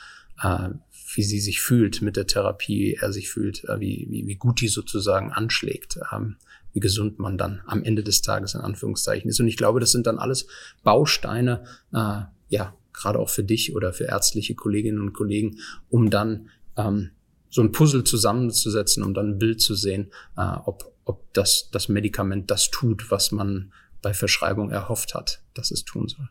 äh, 0.43 0.71
wie 1.15 1.23
sie 1.23 1.41
sich 1.41 1.61
fühlt 1.61 2.03
mit 2.03 2.17
der 2.17 2.27
Therapie, 2.27 2.79
wie 2.79 2.95
er 2.95 3.13
sich 3.13 3.31
fühlt, 3.31 3.65
äh, 3.65 3.81
wie, 3.81 4.07
wie, 4.11 4.27
wie 4.27 4.37
gut 4.37 4.61
die 4.61 4.69
sozusagen 4.69 5.33
anschlägt. 5.33 5.99
Ähm, 6.13 6.37
wie 6.75 6.81
gesund 6.81 7.19
man 7.19 7.39
dann 7.39 7.63
am 7.67 7.83
Ende 7.83 8.03
des 8.03 8.21
Tages 8.21 8.55
in 8.55 8.61
Anführungszeichen 8.61 9.31
ist. 9.31 9.41
Und 9.41 9.49
ich 9.49 9.57
glaube, 9.57 9.81
das 9.81 9.93
sind 9.93 10.07
dann 10.07 10.19
alles 10.19 10.47
Bausteine, 10.83 11.65
äh, 11.93 12.23
ja, 12.49 12.77
gerade 12.93 13.19
auch 13.19 13.31
für 13.31 13.45
dich 13.45 13.75
oder 13.75 13.93
für 13.93 14.05
ärztliche 14.05 14.55
Kolleginnen 14.55 15.01
und 15.01 15.13
Kollegen, 15.13 15.59
um 15.89 16.11
dann 16.11 16.51
ähm, 16.77 17.11
so 17.49 17.63
ein 17.63 17.73
Puzzle 17.73 18.05
zusammenzusetzen, 18.05 19.03
um 19.03 19.15
dann 19.15 19.31
ein 19.31 19.39
Bild 19.39 19.61
zu 19.61 19.75
sehen, 19.75 20.11
äh, 20.37 20.43
ob, 20.65 20.93
ob 21.05 21.33
das, 21.33 21.71
das 21.71 21.89
Medikament 21.89 22.51
das 22.51 22.71
tut, 22.71 23.11
was 23.11 23.31
man 23.31 23.73
bei 24.03 24.13
Verschreibung 24.13 24.71
erhofft 24.71 25.15
hat, 25.15 25.43
dass 25.55 25.71
es 25.71 25.85
tun 25.85 26.09
soll. 26.09 26.29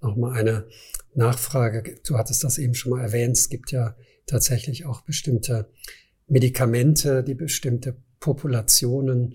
Nochmal 0.00 0.38
eine 0.38 0.66
Nachfrage. 1.14 2.00
Du 2.06 2.16
hattest 2.16 2.44
das 2.44 2.58
eben 2.58 2.74
schon 2.74 2.90
mal 2.92 3.02
erwähnt. 3.02 3.36
Es 3.36 3.48
gibt 3.48 3.72
ja 3.72 3.94
tatsächlich 4.26 4.86
auch 4.86 5.02
bestimmte 5.02 5.68
Medikamente, 6.26 7.22
die 7.22 7.34
bestimmte 7.34 7.96
Populationen 8.22 9.34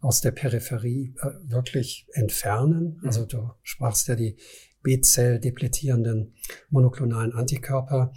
aus 0.00 0.20
der 0.20 0.30
Peripherie 0.30 1.14
äh, 1.20 1.50
wirklich 1.50 2.06
entfernen. 2.12 3.00
Also 3.04 3.26
du 3.26 3.50
sprachst 3.62 4.08
ja 4.08 4.14
die 4.14 4.36
B-Zell-depletierenden 4.82 6.34
monoklonalen 6.70 7.32
Antikörper 7.32 8.12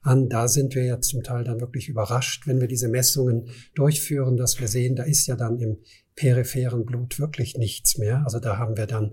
an. 0.00 0.28
Da 0.30 0.48
sind 0.48 0.74
wir 0.74 0.84
ja 0.84 1.00
zum 1.00 1.22
Teil 1.22 1.44
dann 1.44 1.60
wirklich 1.60 1.88
überrascht, 1.88 2.46
wenn 2.46 2.58
wir 2.58 2.68
diese 2.68 2.88
Messungen 2.88 3.50
durchführen, 3.74 4.38
dass 4.38 4.58
wir 4.58 4.66
sehen, 4.66 4.96
da 4.96 5.04
ist 5.04 5.26
ja 5.26 5.36
dann 5.36 5.58
im 5.58 5.76
peripheren 6.14 6.86
Blut 6.86 7.18
wirklich 7.20 7.58
nichts 7.58 7.98
mehr. 7.98 8.22
Also 8.24 8.40
da 8.40 8.56
haben 8.56 8.78
wir 8.78 8.86
dann 8.86 9.12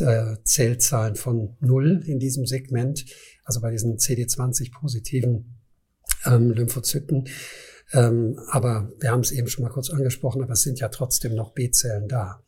äh, 0.00 0.36
Zellzahlen 0.44 1.16
von 1.16 1.56
null 1.60 2.02
in 2.04 2.18
diesem 2.18 2.44
Segment, 2.44 3.06
also 3.44 3.62
bei 3.62 3.70
diesen 3.70 3.96
CD20-positiven 3.96 5.56
ähm, 6.26 6.50
Lymphozyten. 6.50 7.28
Ähm, 7.92 8.38
aber 8.50 8.90
wir 9.00 9.10
haben 9.10 9.20
es 9.20 9.32
eben 9.32 9.48
schon 9.48 9.64
mal 9.64 9.70
kurz 9.70 9.90
angesprochen, 9.90 10.42
aber 10.42 10.52
es 10.52 10.62
sind 10.62 10.80
ja 10.80 10.88
trotzdem 10.88 11.34
noch 11.34 11.52
B-Zellen 11.52 12.08
da. 12.08 12.42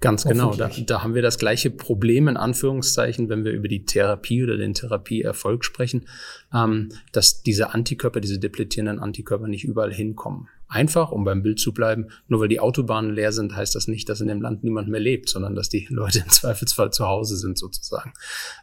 Ganz 0.00 0.24
genau. 0.24 0.54
Da, 0.54 0.68
da 0.68 1.02
haben 1.02 1.14
wir 1.14 1.22
das 1.22 1.38
gleiche 1.38 1.70
Problem 1.70 2.28
in 2.28 2.36
Anführungszeichen, 2.36 3.30
wenn 3.30 3.44
wir 3.44 3.52
über 3.52 3.66
die 3.68 3.86
Therapie 3.86 4.42
oder 4.42 4.58
den 4.58 4.74
Therapieerfolg 4.74 5.64
sprechen, 5.64 6.06
ähm, 6.52 6.90
dass 7.12 7.42
diese 7.42 7.72
Antikörper, 7.72 8.20
diese 8.20 8.38
depletierenden 8.38 8.98
Antikörper 8.98 9.48
nicht 9.48 9.64
überall 9.64 9.92
hinkommen. 9.92 10.48
Einfach, 10.68 11.12
um 11.12 11.24
beim 11.24 11.42
Bild 11.42 11.60
zu 11.60 11.72
bleiben, 11.72 12.08
nur 12.28 12.40
weil 12.40 12.48
die 12.48 12.60
Autobahnen 12.60 13.14
leer 13.14 13.32
sind, 13.32 13.56
heißt 13.56 13.74
das 13.74 13.88
nicht, 13.88 14.08
dass 14.08 14.20
in 14.20 14.28
dem 14.28 14.42
Land 14.42 14.64
niemand 14.64 14.88
mehr 14.88 15.00
lebt, 15.00 15.30
sondern 15.30 15.54
dass 15.54 15.70
die 15.70 15.86
Leute 15.90 16.18
im 16.18 16.28
Zweifelsfall 16.28 16.92
zu 16.92 17.06
Hause 17.06 17.36
sind 17.36 17.56
sozusagen. 17.56 18.12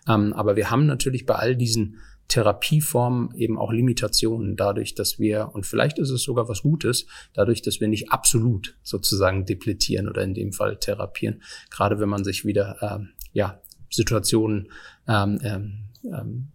Ähm, 0.07 0.33
aber 0.33 0.55
wir 0.55 0.69
haben 0.69 0.85
natürlich 0.85 1.25
bei 1.25 1.35
all 1.35 1.55
diesen 1.55 1.97
Therapieformen 2.27 3.34
eben 3.36 3.58
auch 3.58 3.72
Limitationen 3.72 4.56
dadurch, 4.56 4.96
dass 4.96 5.20
wir, 5.20 5.51
und 5.53 5.65
vielleicht 5.65 6.00
ist 6.00 6.10
es 6.10 6.24
sogar 6.24 6.50
was 6.50 6.62
Gutes, 6.62 7.06
dadurch, 7.34 7.62
dass 7.62 7.80
wir 7.80 7.88
nicht 7.88 8.12
absolut 8.12 8.77
sozusagen 8.82 9.46
depletieren 9.46 10.08
oder 10.08 10.24
in 10.24 10.34
dem 10.34 10.51
Fall 10.51 10.77
therapieren. 10.77 11.42
Gerade 11.70 12.00
wenn 12.00 12.10
man 12.10 12.24
sich 12.24 12.46
wieder, 12.46 12.77
ähm, 12.82 13.10
ja, 13.34 13.62
Situationen 13.89 14.70
ähm, 15.08 15.39
ähm, 15.44 15.89
ähm 16.06 16.48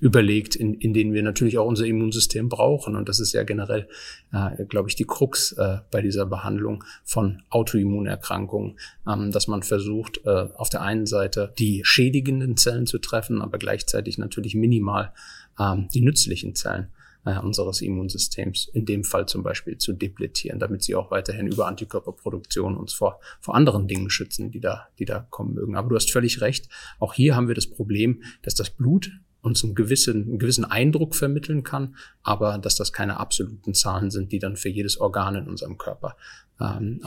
überlegt, 0.00 0.56
in, 0.56 0.74
in 0.74 0.92
denen 0.94 1.12
wir 1.12 1.22
natürlich 1.22 1.58
auch 1.58 1.66
unser 1.66 1.86
Immunsystem 1.86 2.48
brauchen. 2.48 2.96
Und 2.96 3.08
das 3.08 3.20
ist 3.20 3.32
ja 3.32 3.42
generell, 3.42 3.86
äh, 4.32 4.64
glaube 4.64 4.88
ich, 4.88 4.96
die 4.96 5.04
Krux 5.04 5.52
äh, 5.52 5.78
bei 5.90 6.00
dieser 6.00 6.26
Behandlung 6.26 6.82
von 7.04 7.42
Autoimmunerkrankungen, 7.50 8.78
ähm, 9.06 9.30
dass 9.30 9.46
man 9.46 9.62
versucht, 9.62 10.22
äh, 10.24 10.48
auf 10.54 10.70
der 10.70 10.82
einen 10.82 11.06
Seite 11.06 11.52
die 11.58 11.82
schädigenden 11.84 12.56
Zellen 12.56 12.86
zu 12.86 12.98
treffen, 12.98 13.42
aber 13.42 13.58
gleichzeitig 13.58 14.18
natürlich 14.18 14.54
minimal 14.54 15.12
ähm, 15.58 15.88
die 15.92 16.00
nützlichen 16.00 16.54
Zellen 16.54 16.88
äh, 17.24 17.38
unseres 17.38 17.82
Immunsystems, 17.82 18.70
in 18.72 18.86
dem 18.86 19.04
Fall 19.04 19.26
zum 19.26 19.42
Beispiel 19.42 19.76
zu 19.76 19.92
depletieren, 19.92 20.58
damit 20.58 20.82
sie 20.82 20.94
auch 20.94 21.10
weiterhin 21.10 21.46
über 21.46 21.66
Antikörperproduktion 21.66 22.76
uns 22.76 22.94
vor, 22.94 23.20
vor 23.40 23.54
anderen 23.54 23.86
Dingen 23.86 24.10
schützen, 24.10 24.50
die 24.50 24.60
da, 24.60 24.88
die 24.98 25.04
da 25.04 25.26
kommen 25.30 25.54
mögen. 25.54 25.76
Aber 25.76 25.90
du 25.90 25.96
hast 25.96 26.10
völlig 26.10 26.40
recht. 26.40 26.68
Auch 26.98 27.12
hier 27.12 27.36
haben 27.36 27.48
wir 27.48 27.54
das 27.54 27.66
Problem, 27.66 28.22
dass 28.42 28.54
das 28.54 28.70
Blut 28.70 29.10
uns 29.42 29.64
einen 29.64 29.74
gewissen, 29.74 30.24
einen 30.24 30.38
gewissen 30.38 30.64
Eindruck 30.64 31.14
vermitteln 31.14 31.62
kann, 31.62 31.96
aber 32.22 32.58
dass 32.58 32.76
das 32.76 32.92
keine 32.92 33.18
absoluten 33.18 33.74
Zahlen 33.74 34.10
sind, 34.10 34.32
die 34.32 34.38
dann 34.38 34.56
für 34.56 34.68
jedes 34.68 35.00
Organ 35.00 35.34
in 35.34 35.48
unserem 35.48 35.78
Körper 35.78 36.16
ähm, 36.60 37.00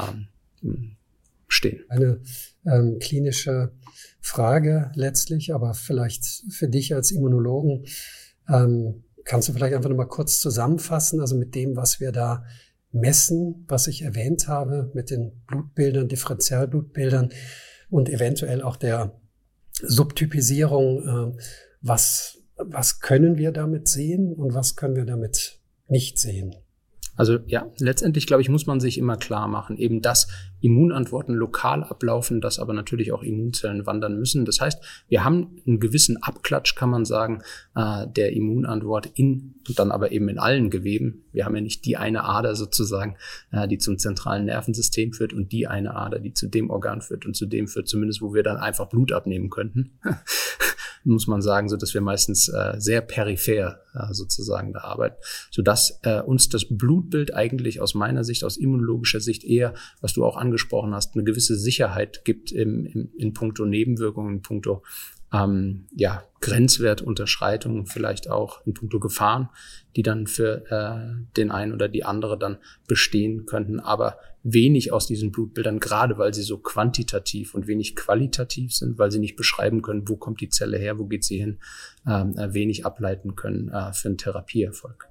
ähm, 0.63 0.95
stehen. 1.47 1.83
Eine 1.89 2.21
ähm, 2.65 2.97
klinische 2.99 3.71
Frage 4.19 4.91
letztlich, 4.95 5.53
aber 5.53 5.73
vielleicht 5.73 6.25
für 6.49 6.67
dich 6.67 6.93
als 6.93 7.11
Immunologen. 7.11 7.85
Ähm, 8.49 9.03
kannst 9.25 9.47
du 9.47 9.53
vielleicht 9.53 9.75
einfach 9.75 9.89
nochmal 9.89 10.07
kurz 10.07 10.39
zusammenfassen, 10.39 11.21
also 11.21 11.35
mit 11.35 11.55
dem, 11.55 11.75
was 11.75 11.99
wir 11.99 12.11
da 12.11 12.43
messen, 12.91 13.65
was 13.67 13.87
ich 13.87 14.03
erwähnt 14.03 14.47
habe, 14.47 14.91
mit 14.93 15.09
den 15.09 15.43
Blutbildern, 15.47 16.07
Differentialblutbildern 16.07 17.29
und 17.89 18.09
eventuell 18.09 18.61
auch 18.61 18.75
der 18.75 19.19
Subtypisierung, 19.81 21.35
äh, 21.37 21.43
was, 21.83 22.39
was 22.55 23.01
können 23.01 23.37
wir 23.37 23.51
damit 23.51 23.87
sehen 23.87 24.33
und 24.33 24.55
was 24.55 24.75
können 24.75 24.95
wir 24.95 25.05
damit 25.05 25.59
nicht 25.87 26.17
sehen? 26.17 26.55
Also 27.15 27.37
ja, 27.45 27.69
letztendlich 27.77 28.25
glaube 28.25 28.41
ich, 28.41 28.49
muss 28.49 28.65
man 28.65 28.79
sich 28.79 28.97
immer 28.97 29.17
klar 29.17 29.47
machen, 29.47 29.77
eben 29.77 30.01
dass 30.01 30.27
Immunantworten 30.61 31.35
lokal 31.35 31.83
ablaufen, 31.83 32.41
dass 32.41 32.57
aber 32.57 32.73
natürlich 32.73 33.11
auch 33.11 33.21
Immunzellen 33.21 33.85
wandern 33.85 34.17
müssen. 34.17 34.45
Das 34.45 34.59
heißt, 34.59 34.83
wir 35.09 35.23
haben 35.23 35.57
einen 35.67 35.79
gewissen 35.79 36.23
Abklatsch, 36.23 36.73
kann 36.75 36.89
man 36.89 37.05
sagen, 37.05 37.43
äh, 37.75 38.07
der 38.07 38.33
Immunantwort 38.33 39.11
in 39.13 39.55
dann 39.75 39.91
aber 39.91 40.11
eben 40.11 40.27
in 40.29 40.39
allen 40.39 40.71
Geweben. 40.71 41.25
Wir 41.31 41.45
haben 41.45 41.55
ja 41.55 41.61
nicht 41.61 41.85
die 41.85 41.97
eine 41.97 42.23
Ader 42.23 42.55
sozusagen, 42.55 43.17
äh, 43.51 43.67
die 43.67 43.77
zum 43.77 43.99
zentralen 43.99 44.45
Nervensystem 44.45 45.13
führt 45.13 45.33
und 45.33 45.51
die 45.51 45.67
eine 45.67 45.95
Ader, 45.95 46.19
die 46.19 46.33
zu 46.33 46.47
dem 46.47 46.71
Organ 46.71 47.01
führt 47.01 47.25
und 47.27 47.35
zu 47.35 47.45
dem 47.45 47.67
führt, 47.67 47.87
zumindest 47.87 48.21
wo 48.21 48.33
wir 48.33 48.41
dann 48.41 48.57
einfach 48.57 48.89
Blut 48.89 49.11
abnehmen 49.11 49.51
könnten. 49.51 49.99
muss 51.03 51.27
man 51.27 51.41
sagen, 51.41 51.69
so 51.69 51.77
dass 51.77 51.93
wir 51.93 52.01
meistens 52.01 52.49
äh, 52.49 52.75
sehr 52.77 53.01
peripher 53.01 53.81
äh, 53.93 54.13
sozusagen 54.13 54.73
da 54.73 54.79
arbeiten, 54.81 55.15
so 55.51 55.61
dass 55.61 55.99
äh, 56.03 56.21
uns 56.21 56.49
das 56.49 56.65
Blutbild 56.69 57.33
eigentlich 57.33 57.81
aus 57.81 57.93
meiner 57.93 58.23
Sicht, 58.23 58.43
aus 58.43 58.57
immunologischer 58.57 59.19
Sicht 59.19 59.43
eher, 59.43 59.73
was 60.01 60.13
du 60.13 60.25
auch 60.25 60.37
angesprochen 60.37 60.93
hast, 60.93 61.15
eine 61.15 61.23
gewisse 61.23 61.57
Sicherheit 61.57 62.25
gibt 62.25 62.51
im, 62.51 62.85
im, 62.85 63.11
in 63.17 63.33
puncto 63.33 63.65
Nebenwirkungen, 63.65 64.35
in 64.35 64.41
puncto 64.41 64.83
ähm, 65.33 65.87
ja, 65.95 66.23
Grenzwertunterschreitungen, 66.41 67.87
vielleicht 67.87 68.29
auch 68.29 68.65
in 68.65 68.73
puncto 68.73 68.99
Gefahren, 68.99 69.49
die 69.95 70.03
dann 70.03 70.27
für 70.27 70.65
äh, 70.69 71.25
den 71.35 71.51
einen 71.51 71.73
oder 71.73 71.89
die 71.89 72.05
andere 72.05 72.37
dann 72.37 72.57
bestehen 72.87 73.45
könnten, 73.45 73.79
aber 73.79 74.17
wenig 74.43 74.91
aus 74.91 75.07
diesen 75.07 75.31
Blutbildern, 75.31 75.79
gerade 75.79 76.17
weil 76.17 76.33
sie 76.33 76.43
so 76.43 76.57
quantitativ 76.57 77.55
und 77.55 77.65
wenig 77.65 77.95
qualitativ 77.95 78.73
sind, 78.73 78.99
weil 78.99 79.09
sie 79.09 79.19
nicht 79.19 79.35
beschreiben 79.35 79.81
können, 79.81 80.07
wo 80.07 80.17
kommt 80.17 80.41
die 80.41 80.49
Zelle 80.49 80.77
her, 80.77 80.99
wo 80.99 81.05
geht 81.05 81.23
sie 81.23 81.39
hin, 81.39 81.59
ähm, 82.05 82.37
äh, 82.37 82.53
wenig 82.53 82.85
ableiten 82.85 83.35
können 83.35 83.69
äh, 83.69 83.93
für 83.93 84.09
einen 84.09 84.17
Therapieerfolg. 84.17 85.07